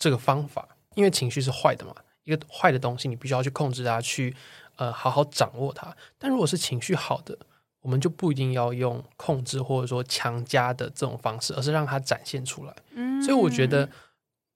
[0.00, 4.34] 这个方法，因为情绪是坏的嘛，一个坏的东西，你必须要去控制它，去
[4.76, 5.96] 呃好好掌握它。
[6.18, 7.38] 但如果是情绪好的，
[7.82, 12.74] 我们就不一定要用控制或者说强加的这种方式，而是让它展现出来。
[12.94, 13.88] 嗯，所以我觉得，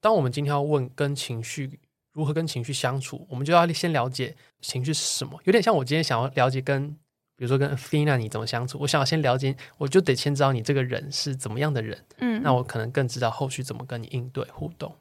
[0.00, 1.78] 当我们今天要问跟情绪
[2.12, 5.38] 如何跟情绪相处，我们就要先了解情绪是什么。
[5.44, 6.88] 有点像我今天想要了解跟，
[7.36, 12.02] 比如说跟 Fina 你怎么相处，我想要先了解，我就得先知道你这个人是怎么样的人。
[12.18, 14.94] 嗯，那我可能更知道后续怎么跟你应对互动。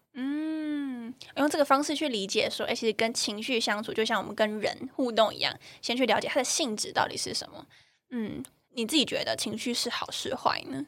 [1.38, 7.66] 用这个方式去理解说，哎，其实跟情绪相处就像我们跟人互动一样，先去了解它的性质到底是什么。
[8.12, 10.86] 嗯，你自己觉得情绪是好是坏呢？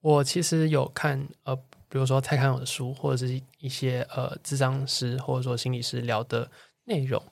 [0.00, 1.56] 我其实有看呃，
[1.88, 6.50] 比如说蔡康永的书，或者是一些呃智商师或者说心理师聊的
[6.84, 7.22] 内容。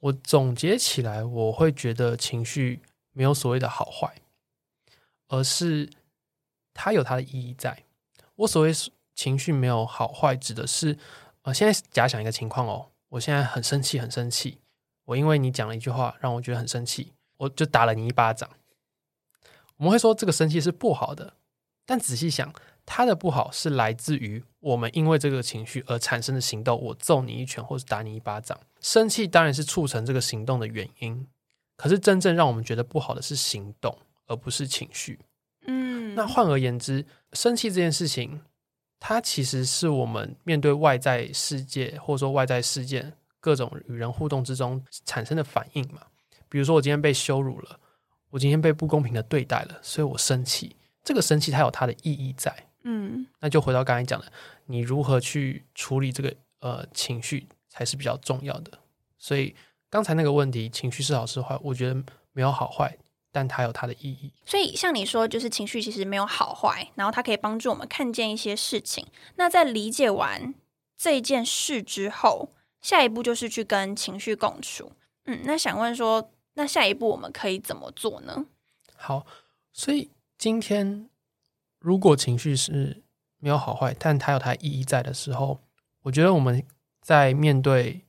[0.00, 2.80] 我总结起来，我会觉得情绪
[3.12, 4.14] 没有所谓的好坏，
[5.28, 5.88] 而是
[6.74, 7.84] 它有它的意义在。
[8.34, 8.70] 我所谓
[9.14, 10.98] 情绪没有好坏，指的是
[11.46, 14.58] 呃，现在假想一个情况哦，我现在很生气，很生气，
[15.04, 18.50] 我因为你讲了一句话，让我觉得很生气，我就打了你一巴掌。
[19.76, 21.34] 我们会说这个生气是不好的，
[21.86, 22.52] 但仔细想，
[22.84, 26.76] 它的不好是来自于我们因为这个情绪而产生的行动。
[26.82, 31.28] 我揍你一拳，或是打你一巴掌，生气当然是促成这个行动的原因。
[31.76, 35.20] 可是真正让我们觉得不好的是行动，而不是情绪。
[35.68, 38.40] 嗯，那换而言之，生气这件事情，
[39.08, 46.00] 它其实是我们面对外在世界或者说外在事件各种与人互动之中产生的反应嘛。
[46.48, 47.78] 比如说，我今天被羞辱了。
[48.30, 50.74] 我今天被不公平的对待了，所以我生气。
[51.04, 54.26] 这个生气它有它的意义在，嗯，那就回到刚才讲的，
[54.64, 58.72] 你如何去处理这个呃情绪才是比较重要的。
[59.16, 59.54] 所以
[59.88, 62.98] 刚才那个问题，情绪是好是坏，我觉得没有好坏，
[63.36, 64.32] 但它有它的意义。
[64.46, 69.06] 所以像你说，就是情绪其实没有好坏，然后它可以帮助我们看见一些事情。
[69.34, 70.54] 那在理解完
[70.96, 72.48] 这件事之后，
[72.80, 74.92] 下一步就是去跟情绪共处。
[75.26, 76.30] 嗯，那想问说。
[76.58, 78.46] 那下一步我们可以怎么做呢？
[78.96, 79.26] 好，
[79.74, 81.06] 所以今天
[81.80, 83.02] 如果情绪是
[83.40, 85.60] 没有好坏，但它有它意义在的时候，
[86.04, 86.66] 我觉得我们
[87.02, 88.05] 在面对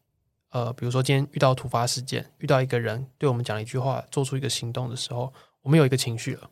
[0.57, 6.49] 呃，比如说今天遇到突发事件，遇到一个人对我们讲一句话，做出一个行动的时候，我们有一个情绪了。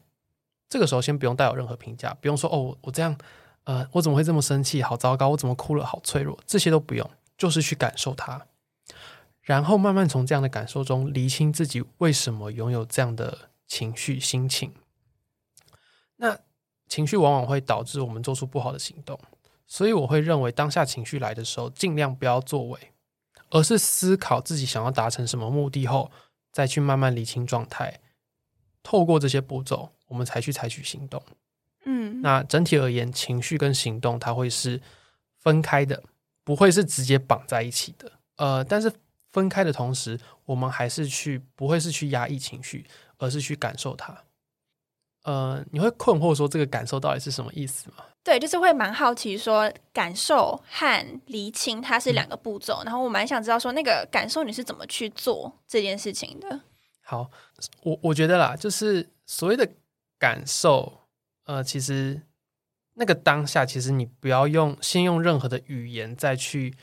[0.69, 3.17] 这个时候先不用带有任何评价，不用说哦，我这样
[3.63, 4.83] 呃，我怎么会这么生气？
[4.83, 5.29] 好糟糕！
[5.29, 5.83] 我怎么哭了？
[5.83, 6.37] 好脆弱！
[6.45, 8.45] 这些都不用，就是去感受它。
[9.41, 14.71] 然后慢慢从这样的感受中厘清自己为什么拥有这样的情绪心情。
[16.17, 16.37] 那
[16.87, 19.19] 情绪往往会导致我们做出不好的行动，
[19.65, 22.91] 所以我会认为当下情绪来的时候，尽量不要作为，
[23.55, 26.11] 而是思考自己想要达成什么目的后，
[26.51, 28.01] 再去慢慢理清状态。
[28.83, 31.23] 透过这些步骤，我们才去采取行动。
[31.85, 34.81] 嗯，那整体而言，情绪跟行动它会是
[35.39, 36.03] 分开的，
[36.43, 38.11] 不会是直接绑在一起的。
[38.35, 38.91] 呃，但是。
[39.31, 42.85] 分开的同时，我们还是去不会是去压抑情绪，
[43.17, 44.17] 而是去感受它。
[45.23, 48.05] 呃，你会困惑说这个感受到底是什么意思吗？
[48.25, 56.59] 对，就是会蛮好奇说感受和厘清它是两个步骤，然后我蛮想知道说那个感受你是怎么去做这件事情的。
[57.01, 57.29] 好，
[57.83, 59.69] 我我觉得啦，就是所谓的
[60.19, 61.01] 感受，
[61.45, 62.23] 呃，其实
[62.95, 66.75] 那个当下，其实你不要用先用任何的语言再去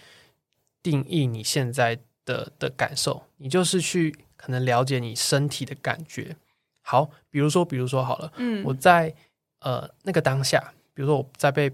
[0.82, 1.98] 定义你现在。
[2.24, 6.36] 的的感受，你就是去可能了解你身体的感觉。
[6.80, 9.12] 好，比如说，比如说好了，嗯，我在
[9.58, 11.70] 呃那个当下，比如说我在被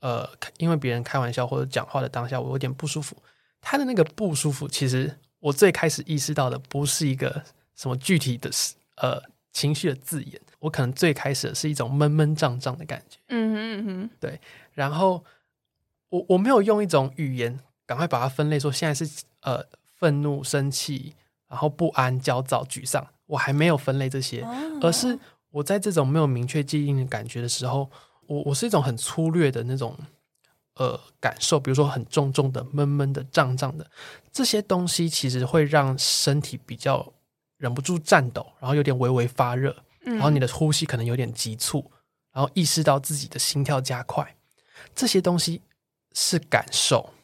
[0.00, 3.16] 呃因为别人开玩笑或者讲话的当下，我有点不舒服。
[3.60, 7.42] 他的那个不舒服，其实我最开始意识到的不是一个
[7.74, 8.48] 什么具体的
[8.96, 9.20] 呃
[9.52, 13.18] 情绪的字眼，我可能最开始是一种闷闷胀胀的感觉。
[13.28, 14.40] 嗯哼嗯哼，对，
[14.72, 15.24] 然后
[16.10, 19.64] 我我没有用一种语言赶快把它分类，说现在是呃
[19.96, 21.14] 愤怒、生气，
[21.48, 24.46] 然后不安、焦躁、沮丧，我还没有分类这些，
[24.80, 25.18] 而是
[25.50, 27.90] 我在这种没有明确记忆的感觉的时候，
[28.28, 29.96] 我我是一种很粗略的那种
[30.74, 33.90] 呃感受，比如说很重重的、闷闷的、胀胀的
[34.30, 37.12] 这些东西，其实会让身体比较
[37.56, 41.90] 忍不住颤抖，然后有点微微发热，然后你的呼吸可能有点急促，
[42.32, 44.36] 然后意识到自己的心跳加快，
[44.94, 45.62] 这些东西
[46.12, 47.14] 是感受。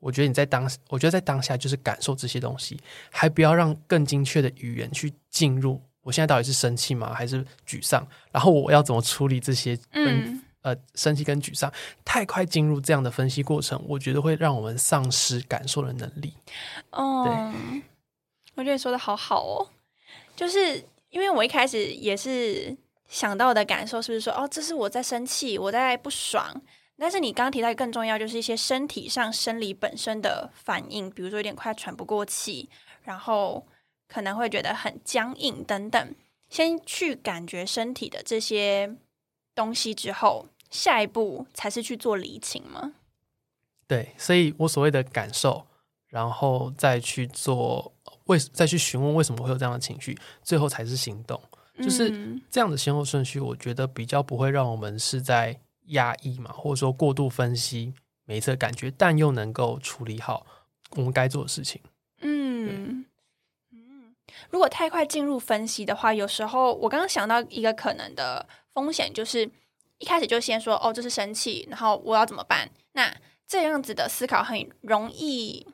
[0.00, 5.80] 我觉得你在当，我觉得在当下就是感受这些东西，还不要让更精确的语言去进入。
[6.02, 8.06] 我现在到底是生气吗，还是沮丧？
[8.32, 9.78] 然后我要怎么处理这些？
[9.92, 11.72] 嗯，呃，生气跟沮丧，
[12.04, 16.34] 太快进入这样的分析过程，我觉得会让我们丧失感受的能力。
[16.90, 17.82] 哦，对，
[18.56, 19.68] 我觉得说的好好哦，
[20.34, 22.76] 就是因为我一开始也是
[23.08, 26.62] 想到的感受，是不是说，哦，这是我在生气，我在不爽。
[26.98, 32.68] 但是你刚刚提到更重要，就是一些身体上生理本身的反应，比如说有点快喘不过气，
[33.02, 33.66] 然后
[34.10, 36.14] 可能会觉得很僵硬等等。
[36.48, 38.96] 先去感觉身体的这些
[39.54, 42.94] 东西之后，下一步才是去做理清吗？
[43.86, 45.66] 对，所以我所谓的感受，
[46.08, 47.92] 然后再去做
[48.24, 51.40] 为再去询问为什么会有这样的情绪，最后才是行动，
[51.78, 52.10] 就是
[52.50, 53.38] 这样的先后顺序。
[53.38, 55.60] 我觉得比较不会让我们是在。
[55.90, 57.92] 压抑嘛，或者说过度分析
[58.24, 60.46] 每一次的感觉，但又能够处理好
[60.90, 61.80] 我们该做的事情。
[62.20, 63.04] 嗯嗯，
[64.50, 69.50] 如果太快进入分析的话，有时候我刚刚想到一个可能的风险，就是
[69.98, 72.70] 一开始就先说哦，这是生气，然后我要怎么办？
[72.92, 73.14] 那
[73.46, 75.66] 这样子的思考很容易，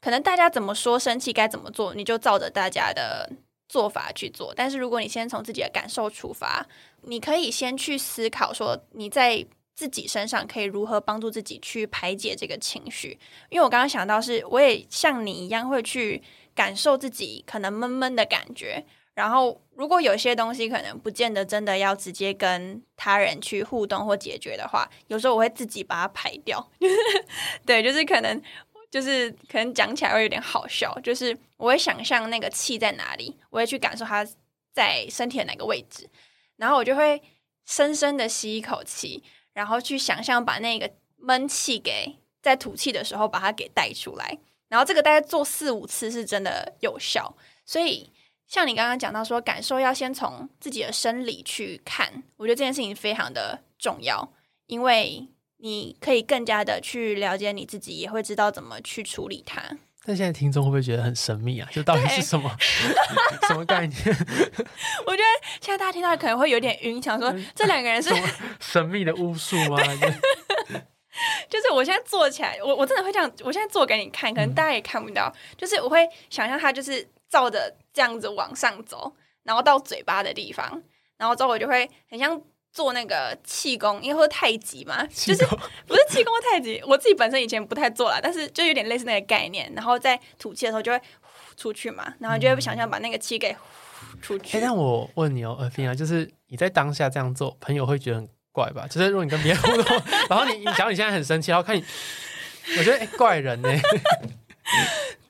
[0.00, 3.30] 可能大家怎么说生气该怎么做，你就照着大家的。
[3.70, 6.66] 做法去做，但是如果你先从自己的感受出发，
[7.02, 9.44] 你可以先去思考说你在
[9.76, 13.18] 自己身上可以如何帮助自己去排解这个情绪。
[13.50, 16.22] 因为我刚刚想到是，我也像你一样会去
[16.58, 18.84] 感受自己可能闷闷的感觉。
[19.14, 26.70] 然后如果有些东西可能不见得真的要直接跟他人去互动或解决的话，有时候我会自己把它排掉。
[27.64, 28.42] 对，就是可能。
[28.90, 34.26] 就是可能讲起来会有点好笑，就是我会想象那个气在哪里，我会去感受它
[34.72, 36.08] 在身体的哪个位置，
[36.56, 37.20] 然后我就会
[37.66, 44.38] 深深的吸一口气，然后去想象把那个闷气给在吐气的时候把它给带出来，
[44.68, 47.36] 然后这个大概做四五次是真的有效。
[47.64, 48.10] 所以
[48.46, 54.32] 像你刚刚讲到说，感受要先从自己的生理去看，我觉得这件事情非常的重要，
[54.66, 55.28] 因为。
[55.60, 59.60] 你可以更加的去了解你自己，也会知道怎么去处理它。
[60.04, 61.68] 但现在听众会不会觉得很神秘啊？
[61.72, 62.48] 就到底是什么
[63.48, 63.98] 什么概念？
[65.04, 68.14] 我觉得现在大家听到可能会有点晕，想说这两个人是
[68.60, 69.78] 神秘的巫术吗？
[71.48, 75.32] 就是我现在做起来，我我真的会这样，我现在做给你看，可能大家也看不到。
[75.56, 80.82] 就是我会想象它就是照着这样子往上走，然后到嘴巴的地方，
[81.16, 82.40] 然后之后我就会很像。
[82.70, 85.44] 做那个气功，因为会太极嘛，就是
[85.86, 89.72] 不是气功或太极，我自己本身以前不太做了，但是就有点类似那个概念。
[89.74, 91.00] 然后在吐气的时候就会
[91.56, 93.56] 出去嘛，然后就会想象把那个气给
[94.20, 94.58] 出去。
[94.58, 98.86] 哎，那我问你哦，尔斌啊，就是你在当下这样做，朋友会觉得很怪吧？
[98.88, 101.84] 就是如果你跟别人互动，然后你你假如你现在很生气，然后看你，
[102.78, 103.68] 我觉得哎，怪人呢。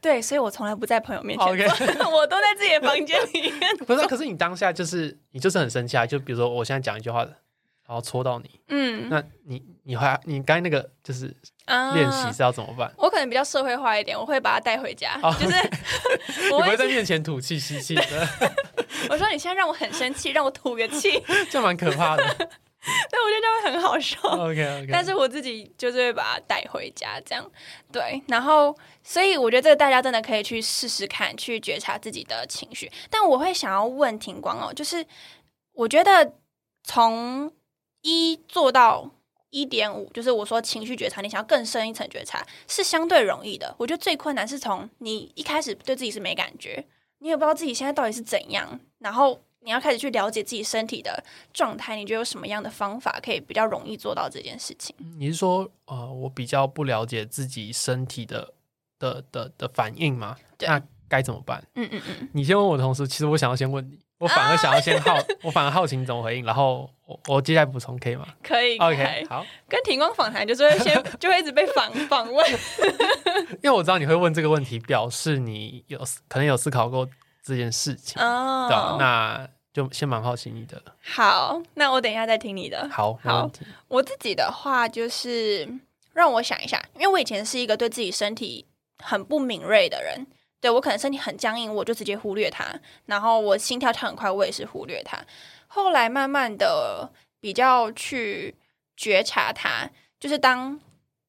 [0.00, 1.46] 对，所以我从来不在朋友面前
[2.10, 3.76] 我都在自己的房间里面。
[3.84, 6.06] 不是，可是你当下就是你就是很生气啊！
[6.06, 11.26] 就比如说我现在讲一句话，然后戳到你，嗯，那你你还你刚才那个就是
[11.94, 12.92] 练习是要怎么办？
[12.96, 15.56] 我可能比较社会化一点，我会把它带回家，就是
[16.52, 18.28] 我会在面前吐气吸气的。
[19.10, 22.50] 我说你现在让我很生气，让我吐个气，这蛮可怕的。
[23.10, 24.18] 对，我觉得这样会很好笑。
[24.20, 27.50] OK OK，但是我自己就是会把它带回家，这样
[27.92, 28.22] 对。
[28.28, 32.90] 然后，所以我觉得这个大家真的可以去试试看，去觉察自己的情绪。
[33.10, 35.04] 但我会想要问庭光哦，就是
[35.72, 36.34] 我觉得
[36.84, 37.52] 从
[38.02, 39.10] 一做到
[39.50, 43.74] 一点五，就是我说情绪觉察，你想要更深一层觉察是相对容易的。
[43.76, 46.86] 我觉得最困难是从你一开始对自己是没感觉，
[47.18, 49.40] 你也不知道自己现在到底是怎样，然后。
[49.60, 54.94] 你要开始去了解自己身体的状态，你觉得有什么样的方法可以比较容易做到这件事情？
[55.18, 58.54] 你是说，呃，我比较不了解自己身体的
[58.98, 60.36] 的的的反应吗？
[60.60, 61.62] 那该怎么办？
[61.74, 62.28] 嗯嗯嗯。
[62.32, 68.26] 你先问我同时，其实我想要先问你，我反而想要先好， 我反而好奇你怎么回应，然后我我接下来补充可以吗？
[68.42, 69.44] 可以，OK，好。
[69.68, 72.46] 跟庭光访谈就是会先 就会一直被访访问，
[73.62, 75.98] 因为我知道你会问这个问题，表示你有
[76.28, 77.08] 可能有思考过。
[77.48, 80.82] 这件事情哦，那就先蛮好奇你的。
[81.00, 82.86] 好，那我等一下再听你的。
[82.90, 83.50] 好，好。
[83.88, 85.78] 我自己的话就是，如
[86.12, 88.66] 让我想一下，因为我以前是一个对自己身体
[89.02, 90.26] 很不敏锐的人，
[90.60, 92.66] 对我可能身体很僵硬，我就直接忽略它，
[93.06, 95.18] 然后我心跳跳很快，我也是忽略它。
[95.68, 98.54] 后来慢慢的比较去
[98.96, 99.88] 觉察它，
[100.20, 100.78] 就是当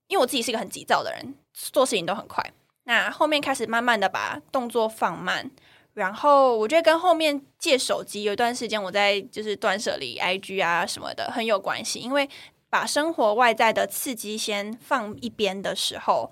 [0.07, 2.43] 因为我自己是一个很急躁的人，做事情都很快。
[2.86, 5.51] 那后面开始慢慢的把动作放慢，
[6.00, 12.30] 然后我觉得跟后面借手机有一段时间我在就是断舍离 IG 啊什么的很有关系，因为
[12.70, 16.32] 把生活外在的刺激先放一边的时候，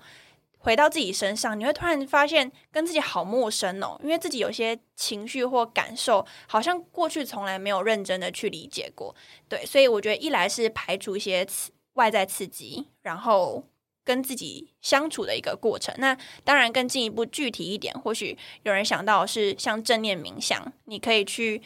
[0.56, 9.14] 回到自己身上，你会突然发现跟自己好陌生哦，因为自己有些情绪或感受，好像过去从来没有认真的去理解过。
[9.50, 11.46] 对，所以我觉得一来是排除一些
[11.92, 13.62] 外在刺激，然后。
[14.08, 15.94] 跟自己相处的一个过程。
[15.98, 21.60] 那当然，更进一步具体一点，或许有人想到是像正念冥想，你可以去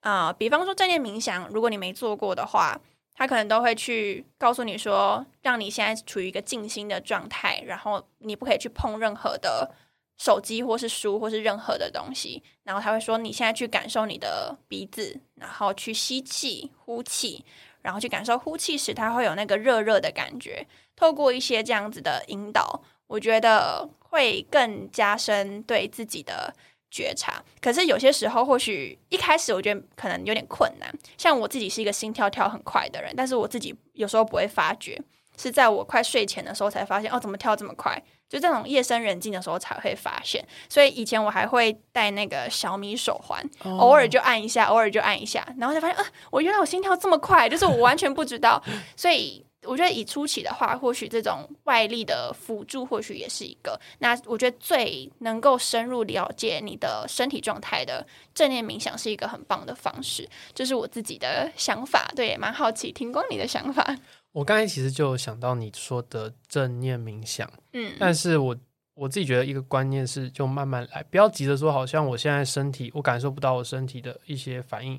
[0.00, 2.78] 啊，比方说正念冥想，如果你没做过的话，
[3.14, 9.74] 他可能都会去告诉你说，让你现在处于一个静心的状态，然后你不可以去碰任何的
[10.18, 17.42] 手机或是书或是任何的东西，然后他会说，你现在去感受你的鼻子，然后去吸气、呼气。
[17.84, 20.66] 然后去感受呼气时，它会有那个热热的感觉。
[20.96, 26.54] 透过一些这样子的引导，我觉得会更加深对自己的
[26.90, 27.42] 觉察。
[27.60, 30.88] 可是有些时候，或许一开始我觉得可能有点困难。
[31.18, 35.00] 像我自己是一个心跳跳很快的人，但是我自己有时候不会发觉，
[35.36, 38.02] 是在我快睡前的时候才发现，哦，怎么跳这么快？
[38.26, 43.44] 就这种夜深人静的时候才会发现，所以以前我还会戴那个小米手环，
[43.78, 48.60] 偶尔就按一下，偶尔就按一下，然后才发现，啊，我原来我心跳这么快，就是我完全不知道。
[48.96, 53.78] 所以我觉得以初期的话，或许这种外力的辅助，或许也是一个。
[53.98, 60.28] 那我觉得最能够深入了解你的身体状态的正念冥想，是一个很棒的方式。
[60.54, 63.96] 这是我自己的想法，对，也蛮好奇听光你的想法。
[64.32, 68.56] 我刚才其实就想到你说的正念冥想，嗯，但是我
[68.94, 74.98] 我自己觉得一个观念是，就慢慢来，不要急着说，好像我现在身体我感受不到我身体的一些反应，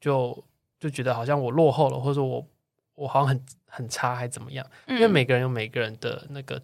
[0.00, 0.44] 就
[0.78, 2.46] 就觉得好像我落后了，或者说我
[2.94, 4.66] 我好像很很差，还怎么样？
[4.86, 6.60] 因为每个人有每个人的那个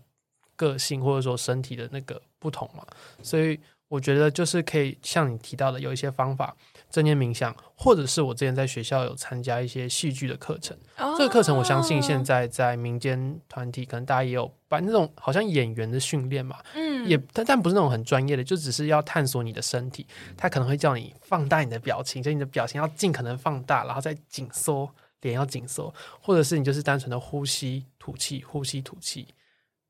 [0.57, 2.85] 个性，或者说身体的那个不同嘛，
[3.23, 6.55] 所以我觉得就是可以像你提到的，有一些方法。
[6.89, 10.75] 正念冥想，或者是我之前在学校有参加一些戏剧的课程。
[11.19, 16.59] 这个课程，我相信现在在民间团体，可能大家也有把那种好像演员的训练嘛。
[16.75, 20.07] 嗯，也但但不是那种很专业的，就只是要探索你的身体。
[20.37, 24.89] 他可能会叫你放大你的表情，就你的表情要尽可能放大，然后再紧缩，
[25.27, 29.29] 脸要紧缩，或者是你就是单纯的呼吸吐气，呼吸吐气。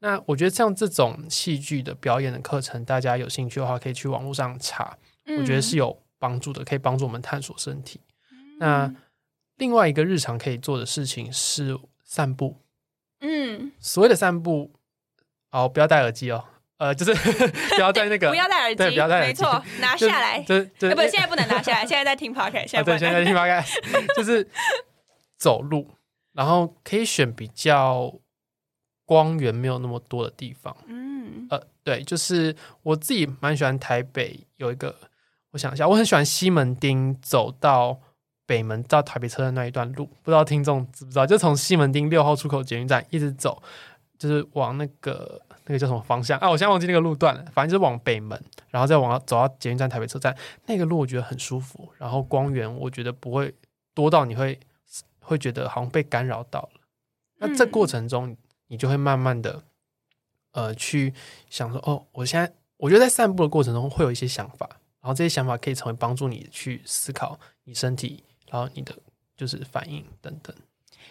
[0.00, 4.98] 那我觉得像这种戏剧的表演的课程，大家有兴趣的话，可以去网络上查。
[5.38, 6.02] 我觉得是有。
[6.18, 8.00] 帮助的可以帮助我们探索身体。
[8.58, 8.90] 那
[9.58, 12.62] 另外一个日常可以做的事情是散步。
[13.20, 14.72] 嗯，所谓的散步，
[15.50, 16.42] 哦，不要戴耳机哦，
[16.78, 17.14] 呃，就是
[17.76, 20.40] 不要戴那个，不要戴耳机，对，不要戴耳机，没错，拿下来。
[20.40, 23.74] 对对，不，现在不能拿下来，现在在听 podcast， 现在对，现在在听 podcast，
[24.16, 24.42] 就是
[25.38, 25.88] 走路，
[26.32, 28.14] 然后可以选比较
[29.04, 30.76] 光源没有那么多的地方。
[30.86, 34.94] 嗯，呃，对，就是我自己蛮喜欢台北有一个。
[35.52, 37.98] 我想一下，我很喜欢西门町走到
[38.44, 41.24] 北门到台北车站那一段路，不知道听众知不知道？
[41.24, 43.62] 就从西门町六号出口捷运站一直走，
[44.18, 46.50] 就是往那个那个叫什么方向啊？
[46.50, 47.42] 我现在忘记那个路段了。
[47.54, 51.88] 反正就是往北门，然后再往走到捷运站台北车站那个路，我觉得很舒服。
[51.96, 53.54] 然后光源我觉得不会
[53.94, 54.60] 多到你会
[55.26, 56.80] 会觉得好像被干扰到了。
[57.38, 58.36] 那这过程中，
[58.68, 59.62] 你就会慢慢的
[60.52, 61.12] 呃去
[61.50, 64.68] 想说，哦，我现在我觉得在散步的过程中会有一些想法。
[65.00, 68.92] 然后这些想法可以成为帮助你去思考你身体，然后你的
[69.36, 70.52] 就是反应等等。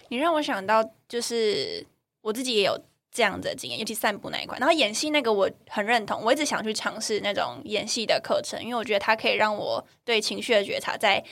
[0.10, 1.86] 你让我想到，就是
[2.20, 2.78] 我自己也有
[3.10, 4.58] 这样的经验，尤其散步那一块。
[4.60, 11.24] 然后演戏那个我很认同，我一直想去尝试那种演戏的课程，因为我觉得它可以让我对情绪的觉察再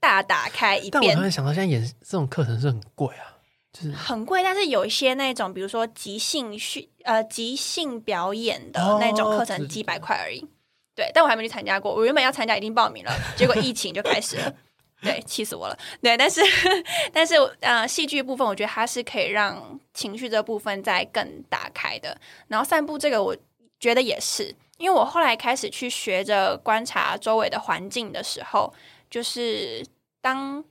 [0.00, 0.92] 大打开一遍。
[0.92, 3.36] 但我突然想到，现在演这种课程是很贵啊，
[3.72, 4.42] 就是很贵。
[4.42, 10.46] 但是有一些那种，比如说即兴训呃即兴表演的那种课程，几百块而已。
[10.94, 11.94] 对，但我还没去参加过。
[11.94, 14.52] 我原本要参加，已经报名了， 结果疫情就开始了。
[15.00, 15.78] 对，气死我了。
[16.02, 16.40] 对，但是
[17.14, 22.18] 但是呃，戏剧部分，我觉得它是可以让情绪这部分再更打开的。
[22.48, 23.36] 然后散步这个，我
[23.78, 28.74] 觉得也是，因为我后来开始去学着观察周围的环境的时候，
[29.10, 29.86] 就是
[30.20, 30.62] 当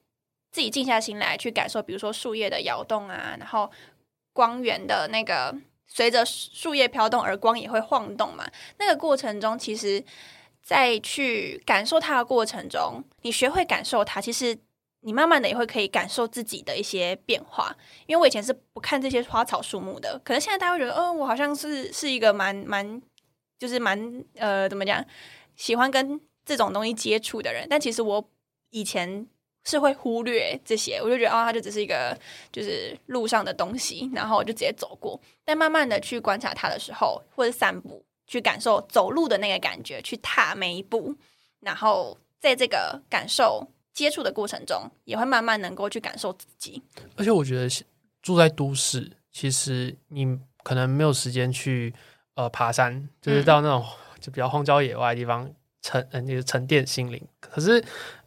[0.51, 3.71] 自己静下心来去感受，比如说树叶的摇动啊，然后
[4.33, 5.55] 光源的那个。
[5.89, 8.45] 随着树叶飘动，而光也会晃动嘛。
[8.77, 10.03] 那个过程中，其实，
[10.61, 14.55] 在去感受它的过程中，你学会感受它，其实
[14.99, 17.73] 你慢慢的也会可以感受自己的一些变化。
[18.05, 23.01] 因为我以前是不看这些花草树木的，可能现在大家会觉得，哦，我好像是是一个蛮蛮，
[23.57, 23.97] 就是蛮
[24.35, 25.03] 呃，怎么讲，
[25.55, 27.67] 喜欢跟这种东西接触的人。
[27.69, 28.27] 但其实我
[28.71, 29.27] 以前
[29.65, 32.17] 是会忽略这些，我就觉得，哦，它就只是一个
[32.51, 35.21] 就是路上的东西，然后我就直接走过。
[35.45, 41.15] 但慢慢的去观察它的时候，或者散步，去感受走路的那个感觉，去踏每一步，
[41.59, 43.67] 然后在这个感受。
[43.97, 46.79] 接触的过程中，也会慢慢能够去感受自己。
[47.15, 47.67] 而且我觉得
[48.21, 51.91] 住在都市，其实你可能没有时间去
[52.35, 53.83] 呃爬山，就是到那种
[54.19, 55.51] 就比较荒郊野外的地方
[55.81, 57.21] 沉呃那个沉淀心灵。
[57.39, 57.83] 可是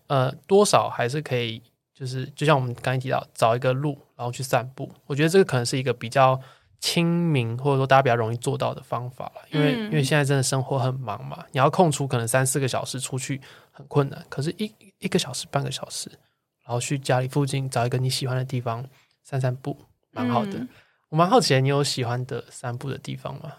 [0.07, 1.63] 呃多少还是可以，
[1.95, 4.91] 就是就像我们刚才提到，找一个路然后去散步。
[5.07, 6.41] 我觉得这个可能是一个比较
[6.79, 9.43] 亲民或者说大家比较容易做到的方法了。
[9.51, 13.41] 因为因为现在真的生活很忙嘛，你要空出可能三四个小时出去
[13.71, 14.25] 很困难。
[14.29, 16.11] 可是，一一个小时、半个小时，
[16.65, 18.85] 然后去家里附近找一个你喜欢的地方
[19.23, 19.77] 散散步，
[20.11, 20.67] 蛮好的。
[21.11, 23.53] 我蛮好奇，你有喜欢的散步的地方吗？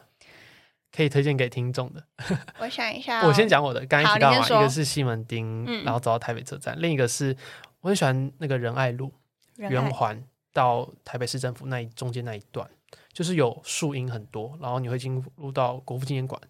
[0.95, 2.03] 可以推荐给听众的。
[2.59, 3.85] 我想一下， 我先讲我的。
[3.85, 7.35] 刚才提到嘛，一个是西门町，然后走到台北车站；另一个是
[7.81, 9.11] 我很喜欢那个仁爱路
[9.57, 10.21] 圆环
[10.53, 12.69] 到台北市政府那一中间那一段，
[13.13, 16.41] 就是有树荫很多，然后你会进入到国父纪念馆。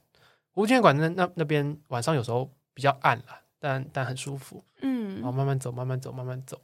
[0.51, 3.25] 国父纪念馆那那那边晚上有时候比较暗了。
[3.63, 6.59] 但但很舒服，嗯，然后慢慢走，慢慢走，慢慢走，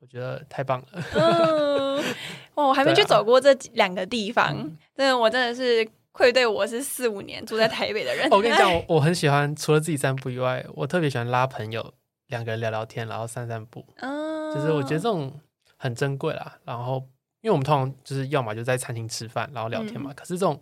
[0.00, 1.00] 我觉得太棒了。
[1.14, 1.96] 嗯，
[2.54, 4.52] 哇，我还没去走过这两个地方，
[4.96, 8.30] 真的，我真的是愧对我是四五年住在台北的人。
[8.30, 11.92] 我跟你讲， 我我很喜欢，除了自己散步以外，我特别喜欢拉朋友，
[12.28, 13.84] 两个人聊聊天，然后散散步。
[13.96, 15.40] 嗯，就是我觉得这种
[15.76, 16.56] 很珍贵啦。
[16.64, 17.06] 然后，
[17.40, 20.14] 因为我们通常就是要么就在餐厅吃饭，然后聊天嘛。
[20.14, 20.60] 可是这种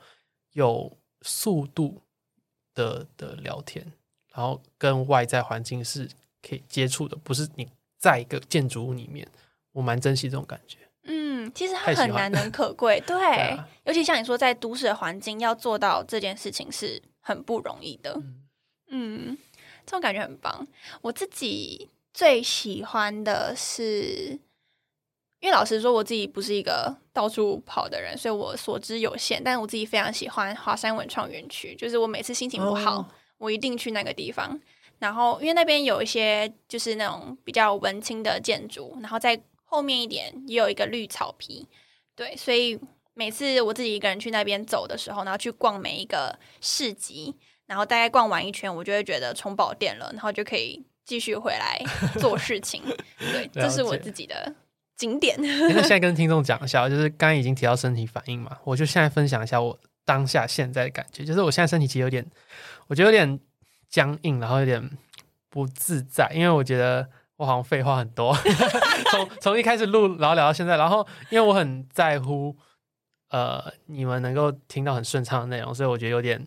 [0.52, 0.90] 有
[1.20, 2.00] 速度
[2.74, 3.92] 的的聊天。
[4.34, 6.08] 然后跟外在环境是
[6.40, 9.28] 可以接触的，不是你在一个建筑物里面，
[9.72, 10.78] 我蛮珍惜这种感觉。
[11.46, 18.20] 嗯，其实它很难能可贵， 对，尤其像你说在都市的环境要做到这件事情是很不容易的。
[18.88, 19.36] 嗯，
[19.86, 20.66] 这种感觉很棒。
[21.00, 24.38] 我自己最喜欢的是，
[25.40, 29.42] 因为老实说，我自己不是一个到处跑的人，所以我所知有限。
[29.42, 33.08] 但我自己非常喜欢华山文创园区，就是我每次心情不好。
[33.38, 34.56] 我一定去那个地方，
[35.00, 39.36] 然后因为那边有一些就是那种比较文青的建筑，然后在
[39.72, 41.66] 后面一点也有一个绿草皮，
[42.14, 42.78] 对，所以
[43.14, 51.82] 每次我自己一个人去那边走的时候，然后去逛每一个市集，然后大概逛完一圈，我就会觉得充饱电了，然后就可以继续回来
[52.20, 52.82] 做事情。
[53.18, 54.54] 对，这是我自己的
[54.94, 55.34] 景点。
[55.40, 62.30] 那现在跟听众讲一下，就是刚刚已经提到身体反应嘛，我就现在分享一下我当下现在的感觉，就是我现在身体其实有点。
[62.88, 63.40] 我觉得有点
[63.88, 64.98] 僵硬，然后有点
[65.48, 67.08] 不自在，因为我觉得
[67.42, 68.32] 我好像废话很多，
[69.10, 72.56] 从从一开始录，然后聊到现在，然后因为我很在乎
[73.30, 76.46] 呃你们能够听到很顺畅的内容，所以我觉得有点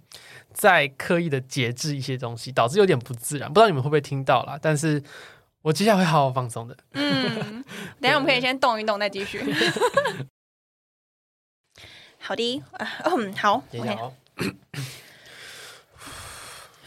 [0.54, 3.52] 在刻意的节制一些东西，导致有点不自然。
[3.52, 5.04] 不知道你们会不会听到啦，但是
[5.64, 6.78] 我接下来会好好放松的。
[6.94, 7.62] 嗯，
[8.00, 9.44] 等下我们可以先动一动，再继续。
[12.20, 12.64] 好的，
[13.04, 13.98] 嗯，好，OK。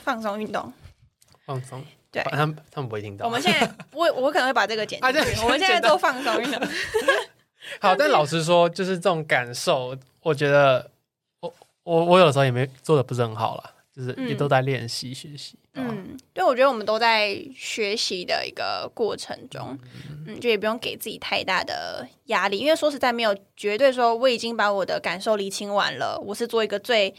[0.03, 0.73] 放松运动，
[1.45, 1.85] 放松。
[2.11, 3.27] 对，他们他们不会听到。
[3.27, 5.41] 我们现在，我我可能会把这个剪进去。
[5.43, 6.59] 我们现在都放松一下。
[7.81, 10.91] 好，但老实说，就是这种感受，我觉得
[11.41, 15.59] 我我我有时候也没做的不是很好了，就是也都在练习学习。
[15.75, 19.79] 嗯，对，我觉得我们都在学习的一个过程中，
[20.27, 27.15] 嗯，就也不用给自己太大的压力，因为说实在，没有绝对说我已经把我的感受理清完了，我是做一个最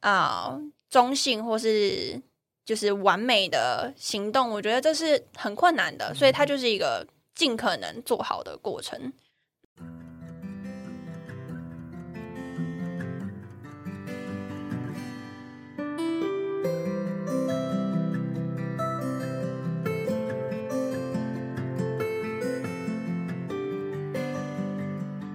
[0.00, 0.58] 啊。
[0.90, 2.22] 中性或是
[2.64, 9.12] 就是完美的行动，我觉得这是很困难的，所以它就是一个尽可能做好的过程。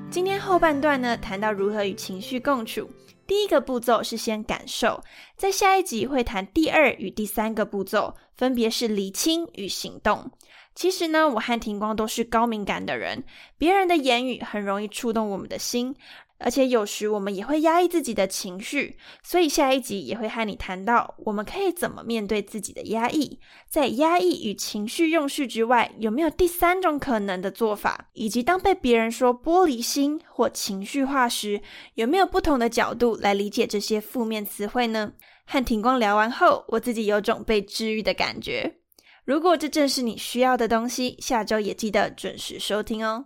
[0.10, 2.90] 今天后半段呢，谈到如何与情绪共处。
[3.30, 5.04] 第一个步骤是先感受，
[5.38, 10.32] 在下一集会谈第二与第三个步骤，分别是理清与行动。
[10.74, 13.24] 其实呢，我和庭光都是高敏感的人，
[13.56, 15.96] 别人的言语很容易触动我们的心。
[16.40, 28.10] 而且有时我们也会压抑自己的情绪，所以下一集也会和你谈到我们可以怎么面对自己的压抑，在压抑与情绪用事之外，有没有第三种可能的做法？
[28.14, 31.62] 以及当被别人说玻璃心或情绪化时，
[31.96, 35.14] 有没有不同的角度来理解这些负面词汇呢？
[35.46, 38.78] 和庭光聊完后，我自己有种被治愈的感觉。
[39.26, 43.26] 如果这正是你需要的东西，下周也记得准时收听哦。